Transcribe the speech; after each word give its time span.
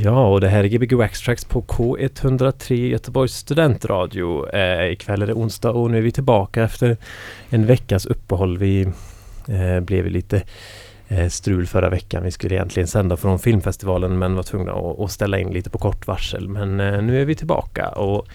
Ja, 0.00 0.28
och 0.28 0.40
det 0.40 0.48
här 0.48 0.64
är 0.64 0.68
Gbg 0.68 0.92
Waxtracks 0.92 1.44
på 1.44 1.62
K103 1.62 2.74
Göteborgs 2.74 3.34
studentradio. 3.34 4.48
Eh, 4.48 4.92
ikväll 4.92 5.22
är 5.22 5.26
det 5.26 5.34
onsdag 5.34 5.70
och 5.70 5.90
nu 5.90 5.98
är 5.98 6.02
vi 6.02 6.12
tillbaka 6.12 6.62
efter 6.62 6.96
en 7.50 7.66
veckas 7.66 8.06
uppehåll. 8.06 8.58
Vi 8.58 8.82
eh, 9.48 9.80
blev 9.80 10.06
lite 10.06 10.42
eh, 11.08 11.28
strul 11.28 11.66
förra 11.66 11.88
veckan. 11.88 12.22
Vi 12.22 12.30
skulle 12.30 12.54
egentligen 12.54 12.86
sända 12.86 13.16
från 13.16 13.38
filmfestivalen 13.38 14.18
men 14.18 14.36
var 14.36 14.42
tvungna 14.42 14.72
att, 14.72 15.00
att 15.00 15.10
ställa 15.10 15.38
in 15.38 15.52
lite 15.52 15.70
på 15.70 15.78
kort 15.78 16.06
varsel. 16.06 16.48
Men 16.48 16.80
eh, 16.80 17.02
nu 17.02 17.20
är 17.20 17.24
vi 17.24 17.34
tillbaka 17.34 17.88
och 17.88 18.28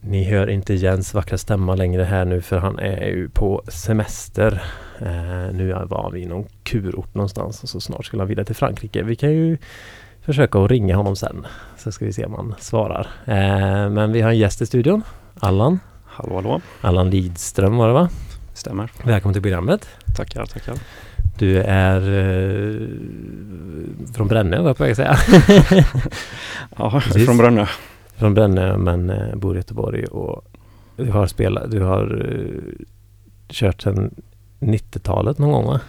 ni 0.00 0.24
hör 0.24 0.50
inte 0.50 0.74
Jens 0.74 1.14
vackra 1.14 1.38
stämma 1.38 1.74
längre 1.74 2.02
här 2.02 2.24
nu 2.24 2.40
för 2.40 2.58
han 2.58 2.78
är 2.78 3.06
ju 3.06 3.28
på 3.28 3.62
semester. 3.68 4.62
Eh, 5.00 5.54
nu 5.54 5.72
var 5.88 6.10
vi 6.12 6.20
i 6.20 6.26
någon 6.26 6.46
kurort 6.62 7.14
någonstans 7.14 7.62
och 7.62 7.68
så 7.68 7.80
snart 7.80 8.06
skulle 8.06 8.22
han 8.22 8.28
vidare 8.28 8.46
till 8.46 8.56
Frankrike. 8.56 9.02
Vi 9.02 9.16
kan 9.16 9.32
ju 9.32 9.58
försöka 10.24 10.58
att 10.58 10.70
ringa 10.70 10.96
honom 10.96 11.16
sen. 11.16 11.46
Så 11.76 11.92
ska 11.92 12.04
vi 12.04 12.12
se 12.12 12.24
om 12.24 12.34
han 12.34 12.54
svarar. 12.58 13.06
Eh, 13.24 13.90
men 13.90 14.12
vi 14.12 14.20
har 14.20 14.30
en 14.30 14.38
gäst 14.38 14.62
i 14.62 14.66
studion. 14.66 15.02
Allan. 15.40 15.78
Hallå 16.04 16.34
hallå. 16.34 16.60
Allan 16.80 17.10
Lidström 17.10 17.76
var 17.76 17.88
det 17.88 17.94
va? 17.94 18.08
Stämmer. 18.54 18.90
Välkommen 19.04 19.32
till 19.32 19.42
programmet. 19.42 19.88
Tackar, 20.16 20.46
tackar. 20.46 20.74
Du 21.38 21.62
är 21.62 22.00
eh, 22.00 22.88
från 24.14 24.28
Brännö 24.28 24.60
var 24.60 24.68
jag 24.68 24.76
på 24.76 24.82
väg 24.82 24.90
att 24.90 24.96
säga. 24.96 25.16
ja, 26.76 26.96
är 26.96 27.24
från 27.24 27.36
Brännö. 27.36 27.66
Från 28.16 28.34
Brännö 28.34 28.76
men 28.76 29.10
eh, 29.10 29.34
bor 29.36 29.54
i 29.54 29.58
Göteborg 29.58 30.04
och 30.04 30.44
du 30.96 31.10
har 31.10 31.26
spelat, 31.26 31.70
du 31.70 31.80
har 31.80 32.30
eh, 32.30 32.86
kört 33.48 33.82
sedan 33.82 34.14
90-talet 34.60 35.38
någon 35.38 35.52
gång 35.52 35.66
va? 35.66 35.80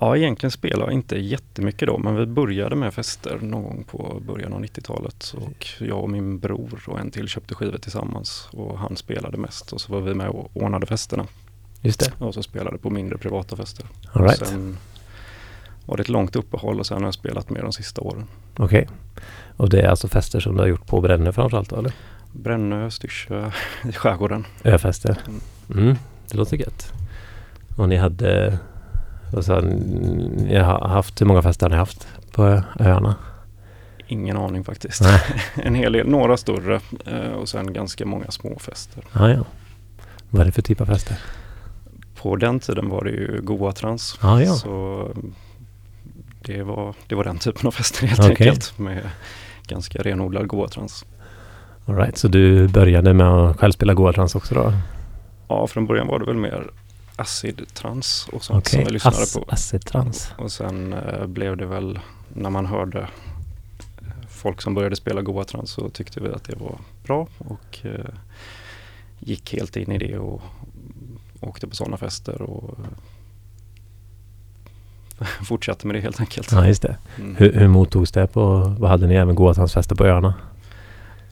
Ja, 0.00 0.16
egentligen 0.16 0.50
spelade 0.50 0.82
jag 0.84 0.92
inte 0.92 1.18
jättemycket 1.18 1.88
då, 1.88 1.98
men 1.98 2.16
vi 2.16 2.26
började 2.26 2.76
med 2.76 2.94
fester 2.94 3.38
någon 3.42 3.62
gång 3.62 3.84
på 3.90 4.22
början 4.26 4.52
av 4.52 4.62
90-talet. 4.62 5.34
Och 5.36 5.66
jag 5.78 6.02
och 6.02 6.10
min 6.10 6.38
bror 6.38 6.82
och 6.86 7.00
en 7.00 7.10
till 7.10 7.28
köpte 7.28 7.54
skivor 7.54 7.78
tillsammans 7.78 8.48
och 8.52 8.78
han 8.78 8.96
spelade 8.96 9.38
mest 9.38 9.72
och 9.72 9.80
så 9.80 9.92
var 9.92 10.00
vi 10.00 10.14
med 10.14 10.28
och 10.28 10.50
ordnade 10.52 10.86
festerna. 10.86 11.26
Just 11.80 12.00
det. 12.00 12.24
Och 12.24 12.34
så 12.34 12.42
spelade 12.42 12.78
på 12.78 12.90
mindre 12.90 13.18
privata 13.18 13.56
fester. 13.56 13.86
All 14.12 14.22
right. 14.22 14.46
Sen 14.46 14.76
var 15.86 15.96
det 15.96 16.00
ett 16.00 16.08
långt 16.08 16.36
uppehåll 16.36 16.80
och 16.80 16.86
sen 16.86 16.98
har 16.98 17.04
jag 17.04 17.14
spelat 17.14 17.50
mer 17.50 17.62
de 17.62 17.72
sista 17.72 18.00
åren. 18.00 18.26
Okej. 18.56 18.64
Okay. 18.64 18.86
Och 19.56 19.70
det 19.70 19.80
är 19.80 19.88
alltså 19.88 20.08
fester 20.08 20.40
som 20.40 20.54
du 20.54 20.60
har 20.60 20.68
gjort 20.68 20.86
på 20.86 21.00
Brännö 21.00 21.32
framförallt 21.32 21.72
eller? 21.72 21.92
Brännö, 22.32 22.90
Styrsö, 22.90 23.50
i 23.88 23.92
skärgården. 23.92 24.46
Öfester. 24.64 25.18
Mm, 25.74 25.96
det 26.30 26.36
låter 26.36 26.56
gött. 26.56 26.92
Och 27.76 27.88
ni 27.88 27.96
hade 27.96 28.58
och 29.32 29.44
sen, 29.44 30.48
jag 30.50 30.64
har 30.64 30.88
haft, 30.88 31.20
hur 31.20 31.26
många 31.26 31.42
fester 31.42 31.66
har 31.66 31.70
ni 31.70 31.76
haft 31.76 32.08
på 32.32 32.62
öarna? 32.80 33.14
Ingen 34.06 34.36
aning 34.36 34.64
faktiskt. 34.64 35.02
en 35.54 35.74
hel 35.74 35.92
del, 35.92 36.08
några 36.08 36.36
större 36.36 36.80
eh, 37.06 37.32
och 37.32 37.48
sen 37.48 37.72
ganska 37.72 38.06
många 38.06 38.30
små 38.30 38.58
fester. 38.58 39.04
Ah, 39.12 39.28
ja. 39.28 39.44
Vad 40.30 40.42
är 40.42 40.46
det 40.46 40.52
för 40.52 40.62
typ 40.62 40.80
av 40.80 40.86
fester? 40.86 41.16
På 42.22 42.36
den 42.36 42.60
tiden 42.60 42.88
var 42.88 43.04
det 43.04 43.10
ju 43.10 43.40
goa 43.42 43.72
trans. 43.72 44.18
Ah, 44.20 44.40
ja. 44.40 44.54
Så 44.54 45.08
det 46.42 46.62
var, 46.62 46.94
det 47.06 47.14
var 47.14 47.24
den 47.24 47.38
typen 47.38 47.66
av 47.66 47.70
fester 47.70 48.06
helt 48.06 48.20
okay. 48.20 48.30
enkelt. 48.30 48.78
Med 48.78 49.10
ganska 49.66 49.98
renodlad 49.98 50.46
goa 50.46 50.68
trans. 50.68 51.04
All 51.86 51.96
right, 51.96 52.18
så 52.18 52.28
du 52.28 52.68
började 52.68 53.14
med 53.14 53.26
att 53.26 53.60
själv 53.60 53.72
spela 53.72 53.94
goa 53.94 54.12
trans 54.12 54.34
också 54.34 54.54
då? 54.54 54.72
Ja, 55.48 55.66
från 55.66 55.86
början 55.86 56.06
var 56.06 56.18
det 56.18 56.24
väl 56.24 56.36
mer 56.36 56.70
acid-trans 57.20 58.28
och 58.32 58.44
sånt 58.44 58.58
okay. 58.58 58.70
som 58.70 58.80
jag 58.80 58.92
lyssnade 58.92 59.22
As 59.22 59.34
på. 59.34 59.44
Acid-trans. 59.48 60.32
Och 60.38 60.52
sen 60.52 60.92
eh, 60.92 61.26
blev 61.26 61.56
det 61.56 61.66
väl 61.66 61.98
när 62.28 62.50
man 62.50 62.66
hörde 62.66 63.00
eh, 63.00 64.28
folk 64.28 64.62
som 64.62 64.74
började 64.74 64.96
spela 64.96 65.22
goa 65.22 65.44
trans 65.44 65.70
så 65.70 65.88
tyckte 65.88 66.20
vi 66.20 66.28
att 66.28 66.44
det 66.44 66.56
var 66.56 66.78
bra 67.04 67.26
och 67.38 67.78
eh, 67.82 68.14
gick 69.18 69.52
helt 69.52 69.76
in 69.76 69.92
i 69.92 69.98
det 69.98 70.18
och 70.18 70.42
åkte 71.40 71.66
på 71.66 71.76
sådana 71.76 71.96
fester 71.96 72.42
och 72.42 72.78
fortsatte 75.44 75.86
med 75.86 75.96
det 75.96 76.00
helt 76.00 76.20
enkelt. 76.20 76.52
Ja, 76.52 76.66
just 76.66 76.82
det. 76.82 76.96
Mm. 77.18 77.36
Hur, 77.36 77.52
hur 77.52 77.68
mottogs 77.68 78.12
det 78.12 78.26
på, 78.26 78.74
vad 78.78 78.90
hade 78.90 79.06
ni 79.06 79.14
även 79.14 79.34
goa 79.34 79.54
transfester 79.54 79.94
på 79.94 80.04
öarna? 80.04 80.34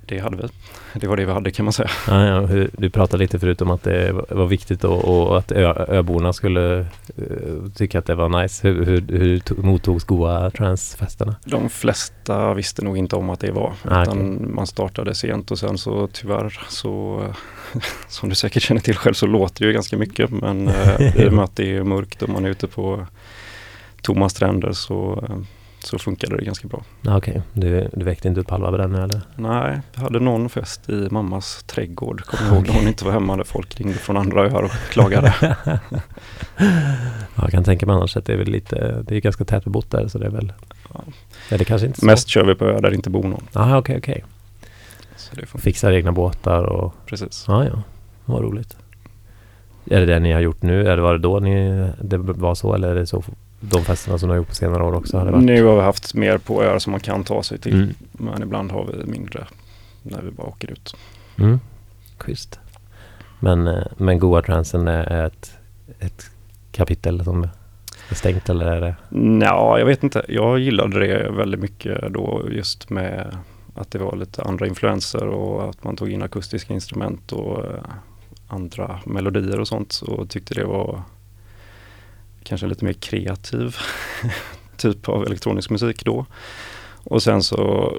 Det 0.09 0.19
hade 0.19 0.37
vi. 0.37 0.49
Det 0.95 1.07
var 1.07 1.17
det 1.17 1.25
vi 1.25 1.33
hade 1.33 1.51
kan 1.51 1.65
man 1.65 1.73
säga. 1.73 1.91
Ja, 2.09 2.25
ja, 2.25 2.67
du 2.73 2.91
pratade 2.91 3.23
lite 3.23 3.39
förut 3.39 3.63
om 3.63 3.71
att 3.71 3.83
det 3.83 4.13
var 4.29 4.47
viktigt 4.47 4.85
och, 4.85 5.39
att 5.39 5.53
ö, 5.53 5.87
öborna 5.89 6.33
skulle 6.33 6.79
uh, 6.79 7.71
tycka 7.75 7.99
att 7.99 8.07
det 8.07 8.15
var 8.15 8.43
nice. 8.43 8.69
Hur, 8.69 8.85
hur, 8.85 9.01
hur 9.09 9.63
mottogs 9.63 10.05
goa 10.05 10.51
transfesterna? 10.51 11.37
De 11.45 11.71
flesta 11.71 12.55
visste 12.55 12.85
nog 12.85 12.99
inte 12.99 13.17
om 13.17 13.31
att 13.31 13.41
det 13.41 13.51
var. 13.51 13.73
Ah, 13.85 14.03
okay. 14.03 14.23
Man 14.55 14.67
startade 14.67 15.15
sent 15.15 15.51
och 15.51 15.59
sen 15.59 15.79
så 15.79 16.09
tyvärr 16.13 16.61
så 16.69 17.23
som 18.09 18.29
du 18.29 18.35
säkert 18.35 18.63
känner 18.63 18.81
till 18.81 18.97
själv 18.97 19.15
så 19.15 19.27
låter 19.27 19.61
det 19.61 19.67
ju 19.67 19.73
ganska 19.73 19.97
mycket. 19.97 20.31
Men 20.31 20.69
uh, 20.69 21.17
i 21.17 21.29
och 21.29 21.33
med 21.33 21.45
att 21.45 21.57
det 21.57 21.77
är 21.77 21.83
mörkt 21.83 22.23
och 22.23 22.29
man 22.29 22.45
är 22.45 22.49
ute 22.49 22.67
på 22.67 23.07
tomma 24.03 24.29
stränder 24.29 24.73
så 24.73 25.25
uh, 25.31 25.39
så 25.79 25.99
funkade 25.99 26.37
det 26.37 26.45
ganska 26.45 26.69
bra. 26.69 26.83
Okej, 27.01 27.15
okay. 27.17 27.43
du, 27.53 27.89
du 27.93 28.05
väckte 28.05 28.29
inte 28.29 28.41
upp 28.41 28.51
halva 28.51 28.73
Brännö 28.73 29.05
eller? 29.05 29.21
Nej, 29.37 29.81
jag 29.95 30.01
hade 30.01 30.21
någon 30.21 30.49
fest 30.49 30.89
i 30.89 31.09
mammas 31.11 31.65
trädgård. 31.67 32.21
Kommer 32.25 32.55
ihåg 32.55 32.67
när 32.67 32.75
hon 32.75 32.89
inte 32.89 33.05
var 33.05 33.13
hemma 33.13 33.37
när 33.37 33.45
folk 33.45 33.81
ringde 33.81 33.95
från 33.95 34.17
andra 34.17 34.41
öar 34.41 34.63
och 34.63 34.71
klagade. 34.71 35.35
ja, 35.55 35.79
jag 37.35 37.51
kan 37.51 37.65
tänka 37.65 37.87
mig 37.87 37.95
annars 37.95 38.17
att 38.17 38.25
det 38.25 38.33
är 38.33 38.37
väl 38.37 38.49
lite, 38.49 39.05
det 39.09 39.17
är 39.17 39.21
ganska 39.21 39.45
tätt 39.45 39.65
bebott 39.65 39.91
där 39.91 40.09
så 40.09 40.19
det 40.19 40.27
är 40.27 40.31
väl, 40.31 40.53
ja. 40.93 41.01
det 41.57 41.65
kanske 41.65 41.87
inte 41.87 42.01
så. 42.01 42.07
Mest 42.07 42.29
kör 42.29 42.45
vi 42.45 42.55
på 42.55 42.65
öar 42.65 42.81
där 42.81 42.91
det 42.91 42.97
inte 42.97 43.11
bor 43.11 43.23
någon. 43.23 43.47
Jaha, 43.53 43.79
okej, 43.79 43.99
okay, 43.99 43.99
okej. 43.99 44.25
Okay. 45.33 45.61
Fixar 45.61 45.93
egna 45.93 46.13
båtar 46.13 46.63
och... 46.65 46.95
Precis. 47.07 47.45
Ja, 47.49 47.65
ja. 47.65 47.83
Vad 48.25 48.43
roligt. 48.43 48.77
Är 49.91 50.01
det 50.01 50.07
det 50.07 50.19
ni 50.19 50.33
har 50.33 50.41
gjort 50.41 50.63
nu? 50.63 50.81
Eller 50.81 51.03
var 51.03 51.13
det 51.13 51.19
då 51.19 51.41
ni, 51.41 51.89
det 52.01 52.17
var 52.19 52.55
så 52.55 52.75
eller 52.75 52.89
är 52.89 52.95
det 52.95 53.07
så 53.07 53.23
de 53.61 53.85
festerna 53.85 54.19
som 54.19 54.29
du 54.29 54.33
har 54.33 54.37
gjort 54.37 54.49
på 54.49 54.55
senare 54.55 54.85
år 54.85 54.95
också? 54.95 55.19
Hade 55.19 55.31
varit. 55.31 55.45
Nu 55.45 55.65
har 55.65 55.77
vi 55.77 55.83
haft 55.83 56.15
mer 56.15 56.39
på 56.39 56.63
öar 56.63 56.79
som 56.79 56.91
man 56.91 57.01
kan 57.01 57.25
ta 57.25 57.43
sig 57.43 57.59
till. 57.59 57.75
Mm. 57.75 57.95
Men 58.13 58.43
ibland 58.43 58.73
har 58.73 58.85
vi 58.85 59.11
mindre 59.11 59.47
när 60.03 60.23
vi 60.23 60.31
bara 60.31 60.47
åker 60.47 60.71
ut. 60.71 60.97
Mm. 61.39 61.61
Schysst. 62.19 62.59
Men, 63.41 63.67
eh, 63.67 63.85
men 63.97 64.19
Goa 64.19 64.43
Transen 64.43 64.89
är 64.89 65.27
ett, 65.27 65.53
ett 65.99 66.31
kapitel 66.73 67.25
som 67.25 67.49
är 68.09 68.15
stängt 68.15 68.49
eller 68.49 68.67
är 68.67 68.81
det? 68.81 68.95
Ja, 69.45 69.79
jag 69.79 69.87
vet 69.87 70.03
inte. 70.03 70.25
Jag 70.29 70.59
gillade 70.59 71.07
det 71.07 71.31
väldigt 71.31 71.61
mycket 71.61 72.13
då 72.13 72.43
just 72.51 72.91
med 72.91 73.37
att 73.75 73.91
det 73.91 73.99
var 73.99 74.17
lite 74.17 74.43
andra 74.43 74.67
influenser 74.67 75.27
och 75.27 75.69
att 75.69 75.85
man 75.85 75.97
tog 75.97 76.11
in 76.11 76.23
akustiska 76.23 76.75
instrument 76.75 77.33
och 77.33 77.65
eh, 77.65 77.83
andra 78.49 79.01
melodier 79.07 79.61
och 79.61 79.69
sånt 79.69 80.03
och 80.07 80.29
tyckte 80.29 80.55
det 80.55 80.65
var 80.65 81.03
kanske 82.49 82.67
lite 82.67 82.85
mer 82.85 82.93
kreativ 82.93 83.77
typ 84.77 85.09
av 85.09 85.27
elektronisk 85.27 85.71
musik 85.71 86.05
då. 86.05 86.27
Och 87.05 87.23
sen 87.23 87.43
så 87.43 87.93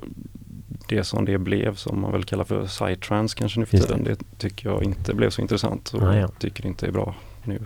det 0.88 1.04
som 1.04 1.26
det 1.26 1.38
blev 1.38 1.76
som 1.76 2.02
man 2.02 2.12
väl 2.12 2.24
kallar 2.24 2.44
för 2.44 2.66
psytrance 2.66 3.38
kanske 3.38 3.60
nu 3.60 3.66
för 3.66 3.78
tiden. 3.78 4.04
Det. 4.04 4.10
det 4.10 4.38
tycker 4.38 4.70
jag 4.70 4.84
inte 4.84 5.14
blev 5.14 5.30
så 5.30 5.42
intressant 5.42 5.94
och 5.94 6.04
ah, 6.04 6.16
ja. 6.16 6.28
tycker 6.28 6.66
inte 6.66 6.88
är 6.88 6.92
bra 6.92 7.16
nu. 7.44 7.60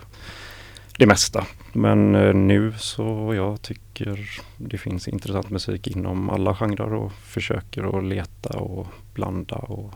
Det 0.97 1.05
mesta. 1.05 1.45
Men 1.73 2.16
eh, 2.16 2.33
nu 2.33 2.73
så 2.77 3.33
jag 3.35 3.61
tycker 3.61 4.29
det 4.57 4.77
finns 4.77 5.07
intressant 5.07 5.50
musik 5.50 5.88
inom 5.88 6.29
alla 6.29 6.55
genrer 6.55 6.94
och 6.94 7.11
försöker 7.11 7.97
att 7.97 8.03
leta 8.03 8.59
och 8.59 8.88
blanda 9.13 9.55
och 9.55 9.94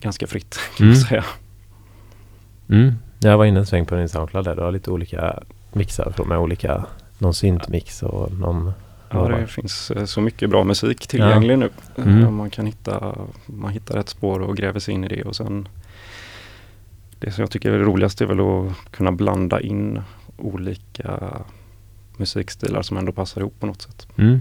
ganska 0.00 0.26
fritt 0.26 0.58
kan 0.76 0.86
mm. 0.86 0.98
man 0.98 1.06
säga. 1.06 1.24
Mm. 2.68 2.94
Jag 3.20 3.38
var 3.38 3.44
inne 3.44 3.58
en 3.58 3.66
sväng 3.66 3.86
på 3.86 3.94
din 3.94 4.08
Soundcloud 4.08 4.44
där. 4.44 4.56
Du 4.56 4.62
har 4.62 4.72
lite 4.72 4.90
olika 4.90 5.42
mixar 5.74 6.24
med 6.26 6.38
olika, 6.38 6.86
någon 7.18 7.34
syntmix 7.34 8.02
och 8.02 8.32
någon 8.32 8.72
Ja, 9.10 9.28
det 9.28 9.46
finns 9.46 9.90
eh, 9.90 10.04
så 10.04 10.20
mycket 10.20 10.50
bra 10.50 10.64
musik 10.64 11.06
tillgänglig 11.06 11.54
ja. 11.54 11.56
nu. 11.56 11.70
Mm. 11.96 12.34
Man 12.34 12.50
kan 12.50 12.66
hitta, 12.66 13.18
man 13.46 13.70
hittar 13.70 13.98
ett 13.98 14.08
spår 14.08 14.40
och 14.40 14.56
gräver 14.56 14.80
sig 14.80 14.94
in 14.94 15.04
i 15.04 15.08
det 15.08 15.22
och 15.22 15.36
sen 15.36 15.68
det 17.18 17.30
som 17.30 17.42
jag 17.42 17.50
tycker 17.50 17.72
är 17.72 17.78
det 17.78 17.84
roligaste 17.84 18.24
är 18.24 18.28
väl 18.28 18.40
att 18.40 18.90
kunna 18.90 19.12
blanda 19.12 19.60
in 19.60 20.02
olika 20.36 21.42
musikstilar 22.16 22.82
som 22.82 22.96
ändå 22.96 23.12
passar 23.12 23.40
ihop 23.40 23.60
på 23.60 23.66
något 23.66 23.82
sätt. 23.82 24.08
Mm. 24.16 24.40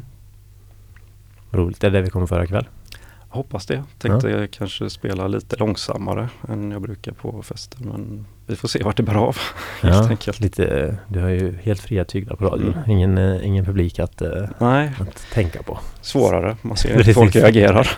Roligt, 1.51 1.81
det 1.81 1.87
är 1.87 1.91
det 1.91 2.01
vi 2.01 2.09
kommer 2.09 2.25
föra 2.25 2.43
ikväll. 2.43 2.67
Hoppas 3.33 3.65
det. 3.65 3.83
Tänkte 3.97 4.29
ja. 4.29 4.47
kanske 4.51 4.89
spela 4.89 5.27
lite 5.27 5.55
långsammare 5.55 6.29
än 6.49 6.71
jag 6.71 6.81
brukar 6.81 7.11
på 7.11 7.43
fester 7.43 7.79
men 7.81 8.25
vi 8.47 8.55
får 8.55 8.67
se 8.67 8.83
vart 8.83 8.97
det 8.97 9.03
bär 9.03 9.15
av. 9.15 9.37
Ja. 9.81 10.09
Lite, 10.39 10.97
du 11.07 11.19
har 11.19 11.29
ju 11.29 11.57
helt 11.63 11.79
fria 11.79 12.05
tyglar 12.05 12.35
på 12.35 12.45
radion. 12.45 12.73
Mm. 12.73 12.89
Ingen, 12.89 13.17
eh, 13.17 13.47
ingen 13.47 13.65
publik 13.65 13.99
att, 13.99 14.21
eh, 14.21 14.49
Nej. 14.57 14.91
att 14.99 15.31
tänka 15.31 15.63
på. 15.63 15.79
Svårare, 16.01 16.57
man 16.61 16.77
ser 16.77 17.03
hur 17.03 17.13
folk 17.13 17.35
reagerar. 17.35 17.97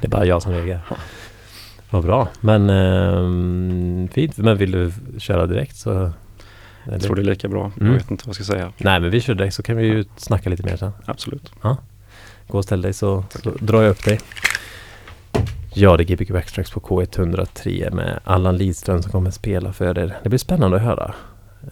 det 0.00 0.06
är 0.06 0.08
bara 0.08 0.24
jag 0.26 0.42
som 0.42 0.52
reagerar. 0.52 0.82
Vad 1.90 2.04
bra, 2.04 2.28
men 2.40 2.70
eh, 2.70 4.12
fint. 4.12 4.36
Men 4.36 4.56
vill 4.56 4.70
du 4.70 4.92
köra 5.18 5.46
direkt 5.46 5.76
så 5.76 6.12
jag 6.84 7.02
tror 7.02 7.16
det 7.16 7.22
är 7.22 7.24
lika 7.24 7.48
bra. 7.48 7.72
Mm. 7.80 7.92
Jag 7.92 7.98
vet 7.98 8.10
inte 8.10 8.24
vad 8.26 8.28
jag 8.28 8.44
ska 8.44 8.54
säga. 8.54 8.72
Nej 8.78 9.00
men 9.00 9.10
vi 9.10 9.20
kör 9.20 9.34
direkt 9.34 9.54
så 9.54 9.62
kan 9.62 9.76
vi 9.76 9.86
ju 9.86 10.04
snacka 10.16 10.50
lite 10.50 10.62
mer 10.62 10.76
sen. 10.76 10.92
Absolut. 11.04 11.52
Ja 11.62 11.76
gå 12.50 12.58
och 12.58 12.64
ställ 12.64 12.82
dig 12.82 12.92
så, 12.92 13.24
så 13.30 13.50
drar 13.50 13.82
jag 13.82 13.90
upp 13.90 14.04
dig. 14.04 14.20
Ja, 15.74 15.96
det 15.96 16.02
är 16.02 16.16
Gbg 16.16 16.32
Backstracks 16.32 16.70
på 16.70 16.80
K103 16.80 17.94
med 17.94 18.20
Allan 18.24 18.56
Lidström 18.56 19.02
som 19.02 19.12
kommer 19.12 19.30
spela 19.30 19.72
för 19.72 19.98
er. 19.98 20.16
Det 20.22 20.28
blir 20.28 20.38
spännande 20.38 20.76
att 20.76 20.82
höra. 20.82 21.14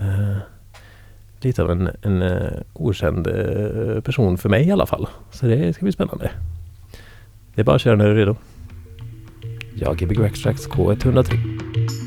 Uh, 0.01 0.37
lite 1.41 1.63
av 1.63 1.71
en, 1.71 1.91
en 2.03 2.23
uh, 2.23 2.51
okänd 2.73 3.27
uh, 3.27 4.01
person 4.01 4.39
för 4.39 4.49
mig 4.49 4.69
i 4.69 4.71
alla 4.71 4.87
fall. 4.87 5.07
Så 5.31 5.47
det 5.47 5.73
ska 5.73 5.85
bli 5.85 5.93
spännande. 5.93 6.31
Det 7.55 7.61
är 7.61 7.65
bara 7.65 7.77
att 7.77 7.83
köra 7.83 7.97
när 7.97 8.05
du 8.05 8.11
är 8.11 8.17
redo. 8.17 8.37
Ja, 9.75 9.93
Gbg 9.93 10.19
Backstracks 10.19 10.69
K103. 10.69 11.98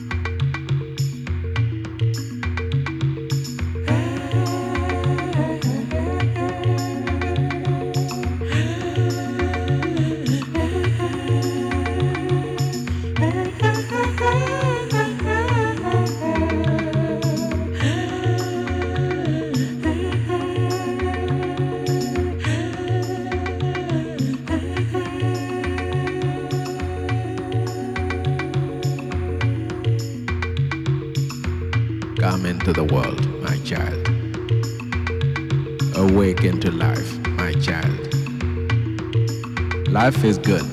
Is 40.24 40.38
good. 40.38 40.64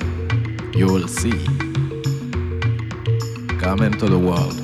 You 0.75 0.85
will 0.85 1.07
see. 1.07 1.31
Come 3.59 3.81
into 3.81 4.07
the 4.07 4.19
world, 4.19 4.58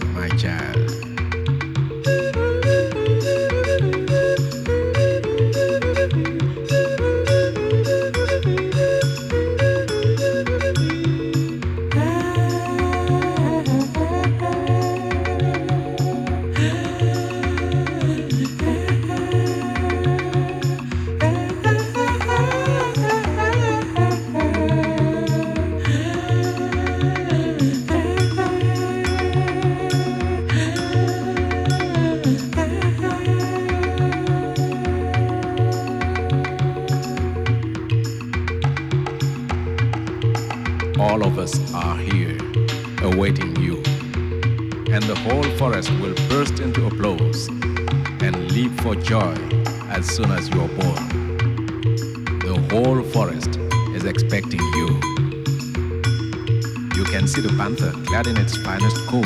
you 57.06 57.12
can 57.12 57.28
see 57.28 57.42
the 57.42 57.50
panther 57.50 57.92
clad 58.06 58.26
in 58.26 58.38
its 58.38 58.58
finest 58.58 58.98
coat, 59.08 59.26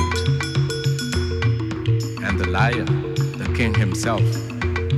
and 2.25 2.39
the 2.39 2.47
lion, 2.47 3.13
the 3.37 3.51
king 3.55 3.73
himself, 3.73 4.21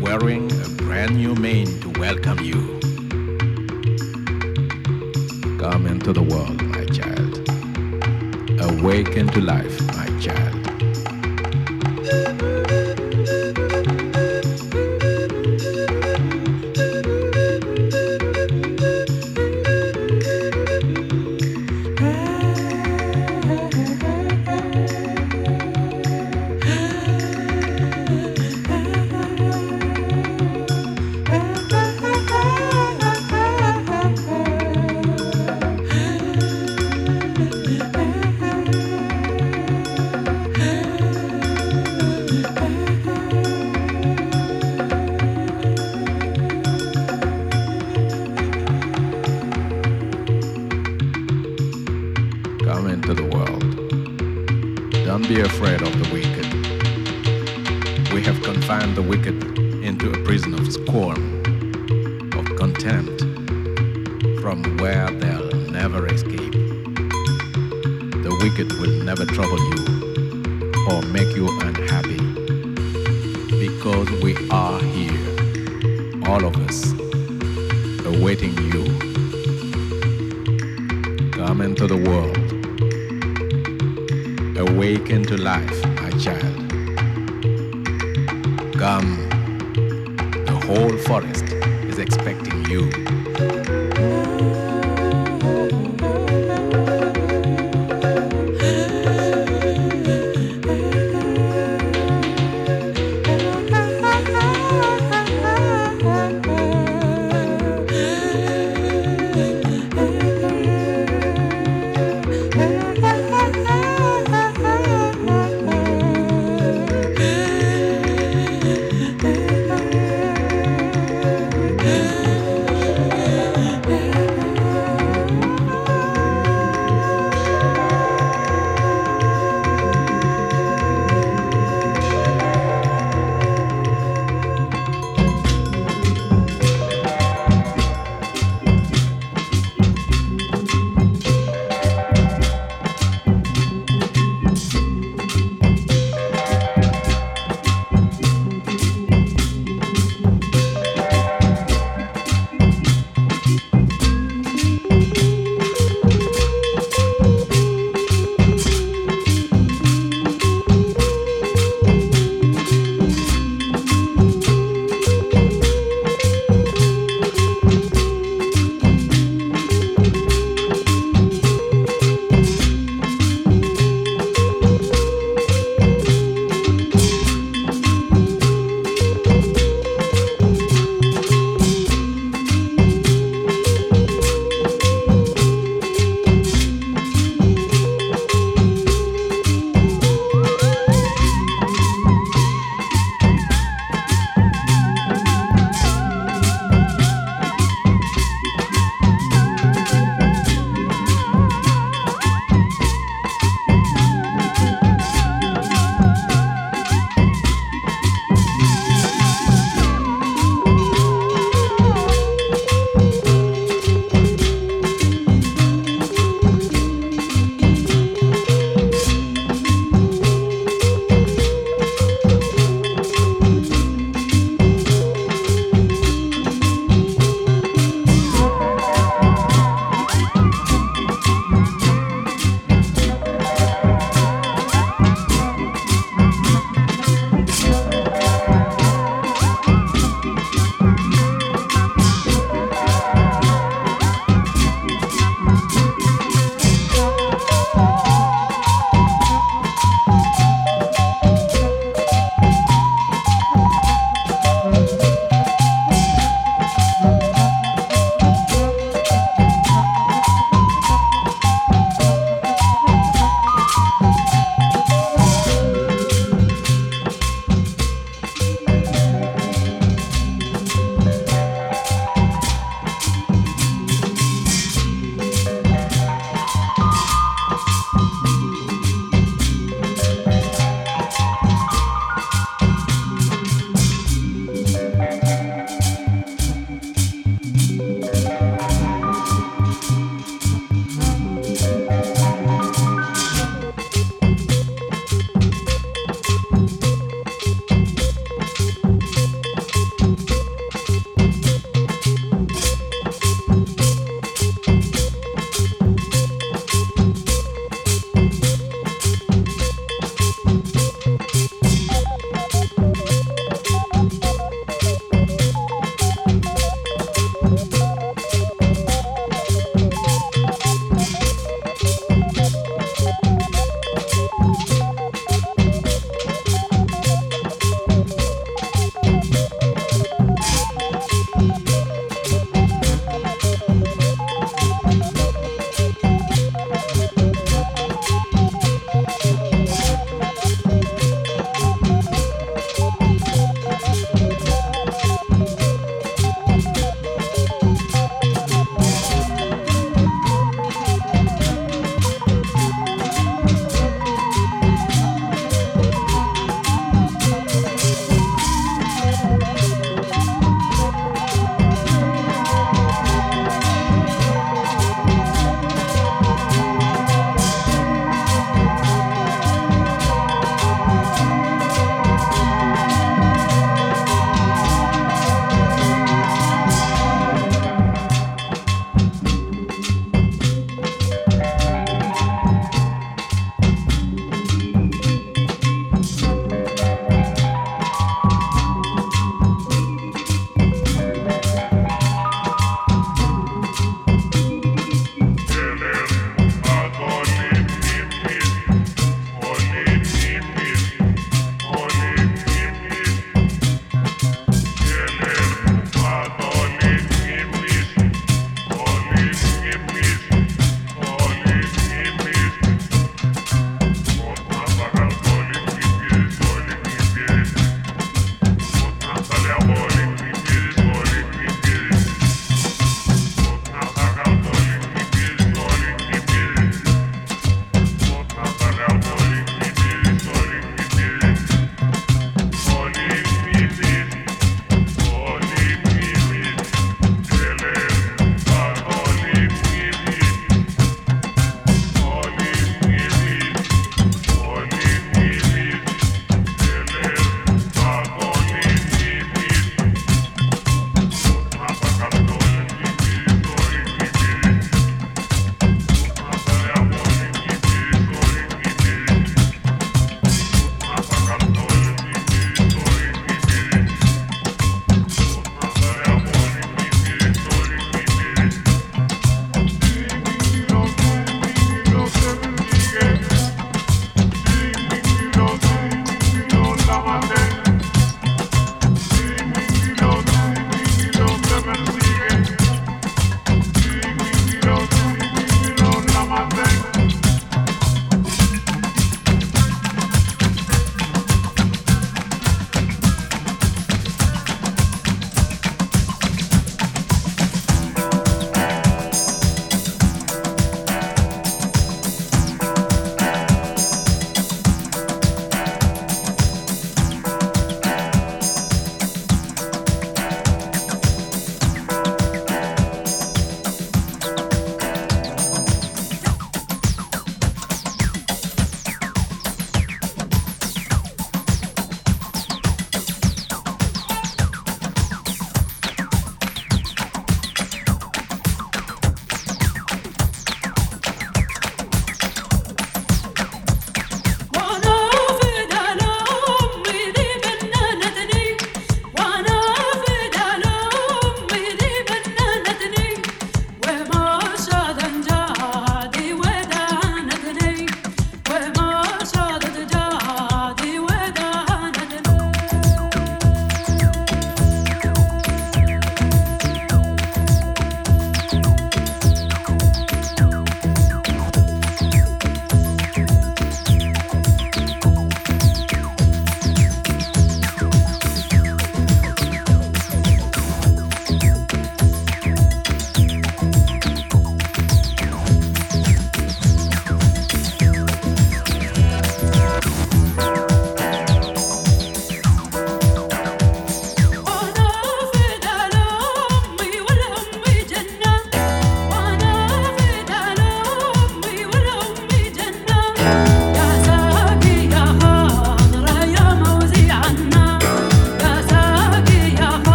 wearing 0.00 0.50
a 0.64 0.68
brand 0.82 1.14
new 1.16 1.34
mane 1.34 1.80
to 1.80 1.90
welcome 2.00 2.38
you. 2.40 2.78
Come 5.58 5.86
into 5.86 6.12
the 6.12 6.22
world, 6.22 6.62
my 6.62 6.84
child. 6.86 7.48
Awaken 8.60 9.28
to 9.28 9.40
life, 9.40 9.80
my 9.96 10.06
child. 10.20 10.59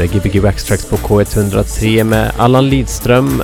Är 0.00 0.06
Gbg 0.06 0.40
Waxtracks 0.40 0.90
på 0.90 0.96
K103 0.96 2.04
med 2.04 2.32
Allan 2.36 2.68
Lidström 2.68 3.42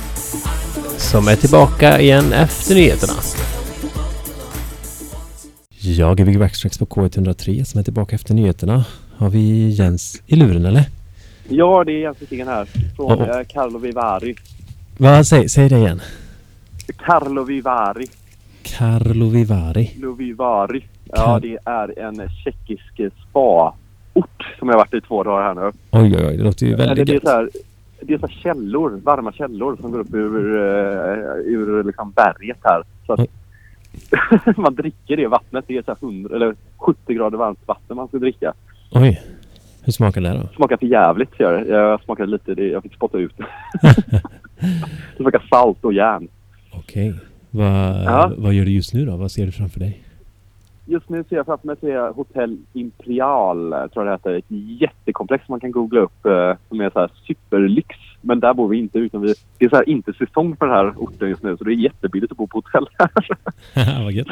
som 0.97 1.27
är 1.27 1.35
tillbaka 1.35 1.99
igen 2.01 2.33
efter 2.33 2.75
nyheterna. 2.75 3.13
Ja, 5.79 6.13
Gbg 6.13 6.37
Waxtracks 6.37 6.77
på 6.77 6.85
K103 6.85 7.63
som 7.63 7.79
är 7.79 7.83
tillbaka 7.83 8.15
efter 8.15 8.33
nyheterna. 8.33 8.85
Har 9.17 9.29
vi 9.29 9.69
Jens 9.69 10.21
i 10.27 10.35
luren 10.35 10.65
eller? 10.65 10.83
Ja, 11.49 11.83
det 11.83 11.91
är 11.91 11.99
Jens 11.99 12.21
Wikingen 12.21 12.47
här 12.47 12.65
från 12.95 13.11
Oh, 13.11 13.21
oh. 13.21 13.39
eh, 13.39 13.45
Carlo 13.47 13.79
Vivari. 13.79 14.35
Vad 14.97 15.27
säg, 15.27 15.49
säg 15.49 15.69
det 15.69 15.77
igen. 15.77 16.01
Carlo 16.97 17.43
Vivari. 17.43 18.07
Carlo 18.63 19.29
Vivari. 19.29 19.87
Carlo 19.87 20.13
Vivari. 20.13 20.83
Ja, 21.05 21.39
det 21.39 21.57
är 21.65 21.99
en 21.99 22.29
tjeckisk 22.43 23.13
spa-ort 24.17 24.55
som 24.59 24.67
jag 24.69 24.75
har 24.75 24.79
varit 24.79 24.93
i 24.93 25.01
två 25.01 25.23
dagar 25.23 25.43
här 25.43 25.53
nu. 25.53 25.71
Oj, 25.91 26.15
oj, 26.17 26.27
oj. 26.27 26.37
Det 26.37 26.43
låter 26.43 26.65
ju 26.65 26.73
Eller 26.73 26.87
väldigt 26.87 27.07
det 27.07 27.15
är 27.15 27.19
så 27.19 27.29
här, 27.29 27.49
det 28.01 28.13
är 28.13 28.17
så 28.17 28.27
här 28.27 28.35
källor, 28.35 28.99
varma 29.03 29.31
källor 29.31 29.77
som 29.81 29.91
går 29.91 29.99
upp 29.99 30.13
ur, 30.13 30.55
uh, 30.57 31.37
ur 31.45 31.83
liksom 31.83 32.11
berget 32.11 32.57
här. 32.63 32.83
Så 33.05 33.13
att 33.13 34.57
man 34.57 34.75
dricker 34.75 35.17
det 35.17 35.27
vattnet. 35.27 35.65
Det 35.67 35.77
är 35.77 35.81
så 35.81 35.91
här 35.91 35.97
100 36.07 36.35
eller 36.35 36.55
70 36.77 37.13
grader 37.13 37.37
varmt 37.37 37.59
vatten 37.65 37.95
man 37.97 38.07
ska 38.07 38.17
dricka. 38.17 38.53
Oj. 38.91 39.21
Hur 39.83 39.91
smakar 39.91 40.21
det 40.21 40.29
då? 40.33 40.49
Smakar 40.55 40.77
för 40.77 40.85
jävligt 40.85 41.39
gör 41.39 41.53
det. 41.53 41.67
Jag 41.67 42.01
smakade 42.03 42.31
lite, 42.31 42.55
det, 42.55 42.67
jag 42.67 42.83
fick 42.83 42.93
spotta 42.95 43.17
ut 43.17 43.33
det. 43.37 43.45
det 45.17 45.17
smakar 45.17 45.43
salt 45.49 45.85
och 45.85 45.93
järn. 45.93 46.27
Okej. 46.71 47.13
Vad, 47.51 48.03
Ja. 48.05 48.31
vad 48.37 48.53
gör 48.53 48.65
du 48.65 48.71
just 48.71 48.93
nu 48.93 49.05
då? 49.05 49.15
Vad 49.17 49.31
ser 49.31 49.45
du 49.45 49.51
framför 49.51 49.79
dig? 49.79 50.03
Just 50.89 51.09
nu 51.09 51.23
ser 51.29 51.35
jag 51.35 51.45
framför 51.45 51.67
mig 51.67 51.75
ser 51.81 52.13
Hotell 52.13 52.57
Imperial, 52.73 53.69
tror 53.93 54.05
jag 54.05 54.05
det 54.05 54.11
heter. 54.11 54.33
Ett 54.37 54.45
jättekomplex 54.81 55.45
som 55.45 55.53
man 55.53 55.59
kan 55.59 55.71
googla 55.71 55.99
upp 55.99 56.25
eh, 56.25 56.53
som 56.69 56.81
är 56.81 56.89
så 56.89 56.99
här 56.99 57.11
superlyx. 57.27 57.95
Men 58.21 58.39
där 58.39 58.53
bor 58.53 58.67
vi 58.67 58.77
inte 58.77 58.99
utan 58.99 59.21
vi, 59.21 59.33
det 59.57 59.65
är 59.65 59.69
så 59.69 59.75
här 59.75 59.89
inte 59.89 60.13
säsong 60.13 60.55
på 60.55 60.65
den 60.65 60.73
här 60.73 60.93
orten 60.97 61.29
just 61.29 61.43
nu 61.43 61.57
så 61.57 61.63
det 61.63 61.71
är 61.71 61.75
jättebilligt 61.75 62.31
att 62.31 62.37
bo 62.37 62.47
på 62.47 62.57
hotell 62.57 62.87
här. 62.99 64.03
vad 64.03 64.11
gött. 64.11 64.27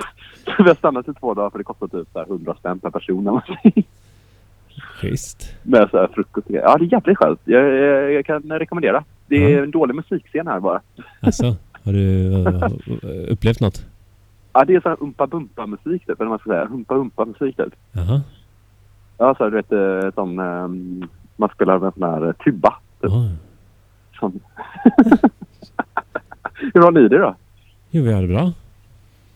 Vi 0.58 0.64
har 0.64 0.76
stannat 0.76 1.08
i 1.08 1.14
två 1.14 1.34
dagar 1.34 1.50
för 1.50 1.58
det 1.58 1.64
kostar 1.64 1.88
typ 1.88 2.08
så 2.14 2.20
här 2.20 2.26
100 2.26 2.56
spänn 2.60 2.80
per 2.80 2.90
person 2.90 3.28
eller. 3.28 3.44
Schysst. 4.78 5.54
Med 5.64 5.88
så 5.92 5.98
här 5.98 6.08
frukost. 6.08 6.48
Ja, 6.50 6.78
det 6.78 6.86
är 6.86 6.92
jävligt 6.92 7.18
skönt. 7.18 7.40
Jag, 7.46 7.64
jag, 7.74 8.14
jag 8.14 8.26
kan 8.26 8.42
rekommendera. 8.44 9.04
Det 9.28 9.36
är 9.36 9.58
Ja. 9.58 9.64
en 9.64 9.72
dålig 9.72 9.96
musikscen 9.96 10.48
här 10.48 10.60
bara. 10.60 10.82
Alltså, 11.20 11.56
har 11.86 11.94
du 11.94 12.32
upplevt 13.30 13.60
något? 13.62 13.86
Ja, 14.58 14.66
det 14.66 14.76
är 14.76 14.82
så 14.82 14.90
här 14.90 14.98
umpa 15.02 15.28
bumpa 15.28 15.66
musik 15.66 16.06
typ, 16.06 16.10
eller 16.10 16.16
vad 16.18 16.28
man 16.30 16.40
ska 16.40 16.50
säga. 16.50 16.66
Humpa 16.66 16.94
humpa 16.96 17.26
musik 17.26 17.58
typ. 17.58 17.76
Jaha. 17.92 18.22
Ja, 19.18 19.36
så 19.36 19.44
här, 19.44 19.52
du 19.52 19.58
vet, 19.58 19.72
eh, 19.72 20.14
som 20.14 20.40
ehm, 20.40 21.08
man 21.36 21.50
spelar 21.56 21.80
med 21.80 21.88
en 21.88 21.94
sån 21.94 22.04
här 22.04 22.28
eh, 22.28 22.34
tuba. 22.34 22.76
Typ. 23.02 23.12
Som... 24.20 24.40
Hur 26.74 26.82
har 26.82 26.92
ni 26.92 27.08
det 27.08 27.18
då? 27.18 27.36
Jo, 27.90 28.04
vi 28.04 28.14
har 28.14 28.22
det 28.22 28.28
bra. 28.28 28.52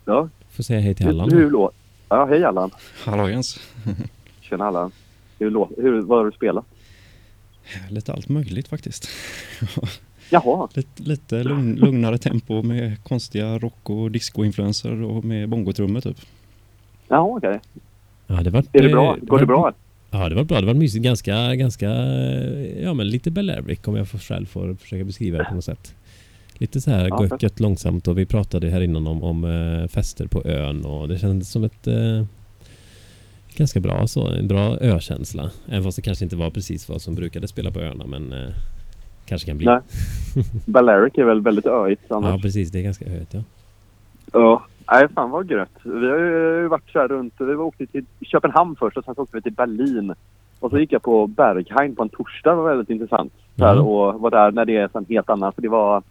Ja. 0.06 0.30
Får 0.50 0.64
säga 0.64 0.80
hej 0.80 0.96
till 0.96 1.08
Allan. 1.08 1.32
Hur, 1.32 1.40
hur 1.40 1.52
lå... 1.52 1.72
Ja, 2.10 2.26
hej 2.26 2.44
Allan. 2.44 2.72
Hallå 3.06 3.30
Jens. 3.30 3.60
Tjena 4.42 4.66
Allan. 4.66 4.92
Hur, 5.40 5.52
lå... 5.52 5.70
hur, 5.78 6.02
vad 6.02 6.18
har 6.18 6.26
du 6.26 6.32
spelat? 6.32 6.66
Lite 7.90 8.14
allt 8.14 8.30
möjligt 8.30 8.68
faktiskt. 8.68 9.10
Jaha. 10.30 10.68
lite 10.74 11.04
lite 11.04 11.44
lugn, 11.44 11.76
lugnare 11.76 12.18
tempo 12.18 12.62
med 12.64 13.04
konstiga 13.04 13.58
rock 13.60 13.90
och 13.90 14.12
disco-influenser 14.12 15.02
och 15.04 15.26
med 15.26 15.50
bongotrummor 15.50 16.02
typ. 16.02 16.18
Jaha, 17.08 17.38
okej. 17.38 17.60
Ja, 18.28 18.36
det 18.44 18.50
var, 18.50 18.64
Är 18.74 18.82
det 18.84 18.90
bra? 18.90 19.18
eh, 19.18 19.24
Går 19.24 19.40
det 19.40 19.46
bra? 19.46 19.74
Ja, 20.12 20.30
det 20.30 20.36
var 20.36 20.44
bra. 20.44 20.60
Det 20.62 20.68
var 20.68 20.74
mysigt. 20.74 21.04
Ganska, 21.04 21.56
ganska, 21.56 21.90
eh, 21.90 22.82
ja 22.84 22.94
men 22.94 23.10
lite 23.10 23.32
Balearic 23.32 23.80
om 23.86 23.96
jag 23.96 24.08
får 24.08 24.18
själv 24.20 24.46
får 24.46 24.74
försöka 24.76 25.04
beskriva 25.04 25.38
det 25.38 25.44
på 25.46 25.56
något 25.56 25.64
sätt. 25.66 25.96
Lite 26.54 26.82
så 26.82 26.92
här 26.92 27.08
Ja, 27.10 27.24
gött, 27.24 27.44
gött 27.44 27.60
långsamt 27.60 28.08
och 28.08 28.18
vi 28.18 28.26
pratade 28.26 28.70
här 28.70 28.82
innan 28.82 29.08
om, 29.08 29.24
om 29.24 29.44
eh, 29.44 29.88
fester 29.88 30.28
på 30.28 30.44
ön 30.46 30.86
och 30.86 31.08
det 31.08 31.20
kändes 31.20 31.50
som 31.52 31.64
ett 31.64 31.88
eh, 31.88 32.24
ganska 33.56 33.80
bra 33.80 34.08
så, 34.08 34.28
en 34.28 34.48
bra 34.48 34.78
ökänsla. 34.78 35.52
Även 35.68 35.84
fast 35.84 35.96
det 35.96 36.02
kanske 36.02 36.26
inte 36.26 36.36
var 36.36 36.50
precis 36.50 36.90
vad 36.90 37.02
som 37.02 37.16
brukade 37.16 37.48
spela 37.48 37.72
på 37.72 37.80
öarna 37.80 38.06
men 38.08 38.34
eh, 38.34 38.50
kanske 39.30 39.48
kan 39.48 39.58
bli. 39.58 39.66
Nej. 39.68 39.80
Balearic 40.66 41.14
är 41.18 41.24
väl 41.24 41.42
väldigt 41.42 41.66
öigt 41.66 42.02
Ja, 42.08 42.16
annars. 42.16 42.42
precis. 42.42 42.72
Det 42.72 42.80
är 42.80 42.84
ganska 42.84 43.10
högt 43.10 43.34
ja. 43.34 43.42
Ja. 44.34 44.64
Nej, 44.92 45.08
fan 45.16 45.30
vad 45.30 45.52
gött. 45.52 45.70
Vi 45.84 46.10
har 46.10 46.18
ju 46.18 46.68
varit 46.68 46.90
så 46.92 47.00
här 47.00 47.08
runt. 47.08 47.34
Vi 47.38 47.56
åkte 47.56 47.86
till 47.86 48.06
Köpenhamn 48.22 48.76
först 48.76 48.98
och 48.98 49.04
sen 49.06 49.16
så 49.16 49.22
åkte 49.22 49.38
vi 49.38 49.42
till 49.42 49.54
Berlin. 49.54 50.14
Och 50.60 50.70
så 50.70 50.80
gick 50.80 50.92
jag 50.92 51.02
på 51.02 51.28
Berghain 51.28 51.96
på 51.96 52.04
en 52.04 52.10
torsdag. 52.10 52.50
Det 52.50 52.56
var 52.56 52.70
väldigt 52.70 52.90
intressant. 52.90 53.34
Mhm. 53.56 53.80
och 53.88 54.20
var 54.22 54.32
där 54.32 54.52
när 54.52 54.66
det 54.66 54.78
är 54.78 54.90
en 54.98 55.06
helt 55.10 55.30
annat. 55.30 55.56
För 55.56 55.62
det 55.62 55.70
var... 55.70 56.04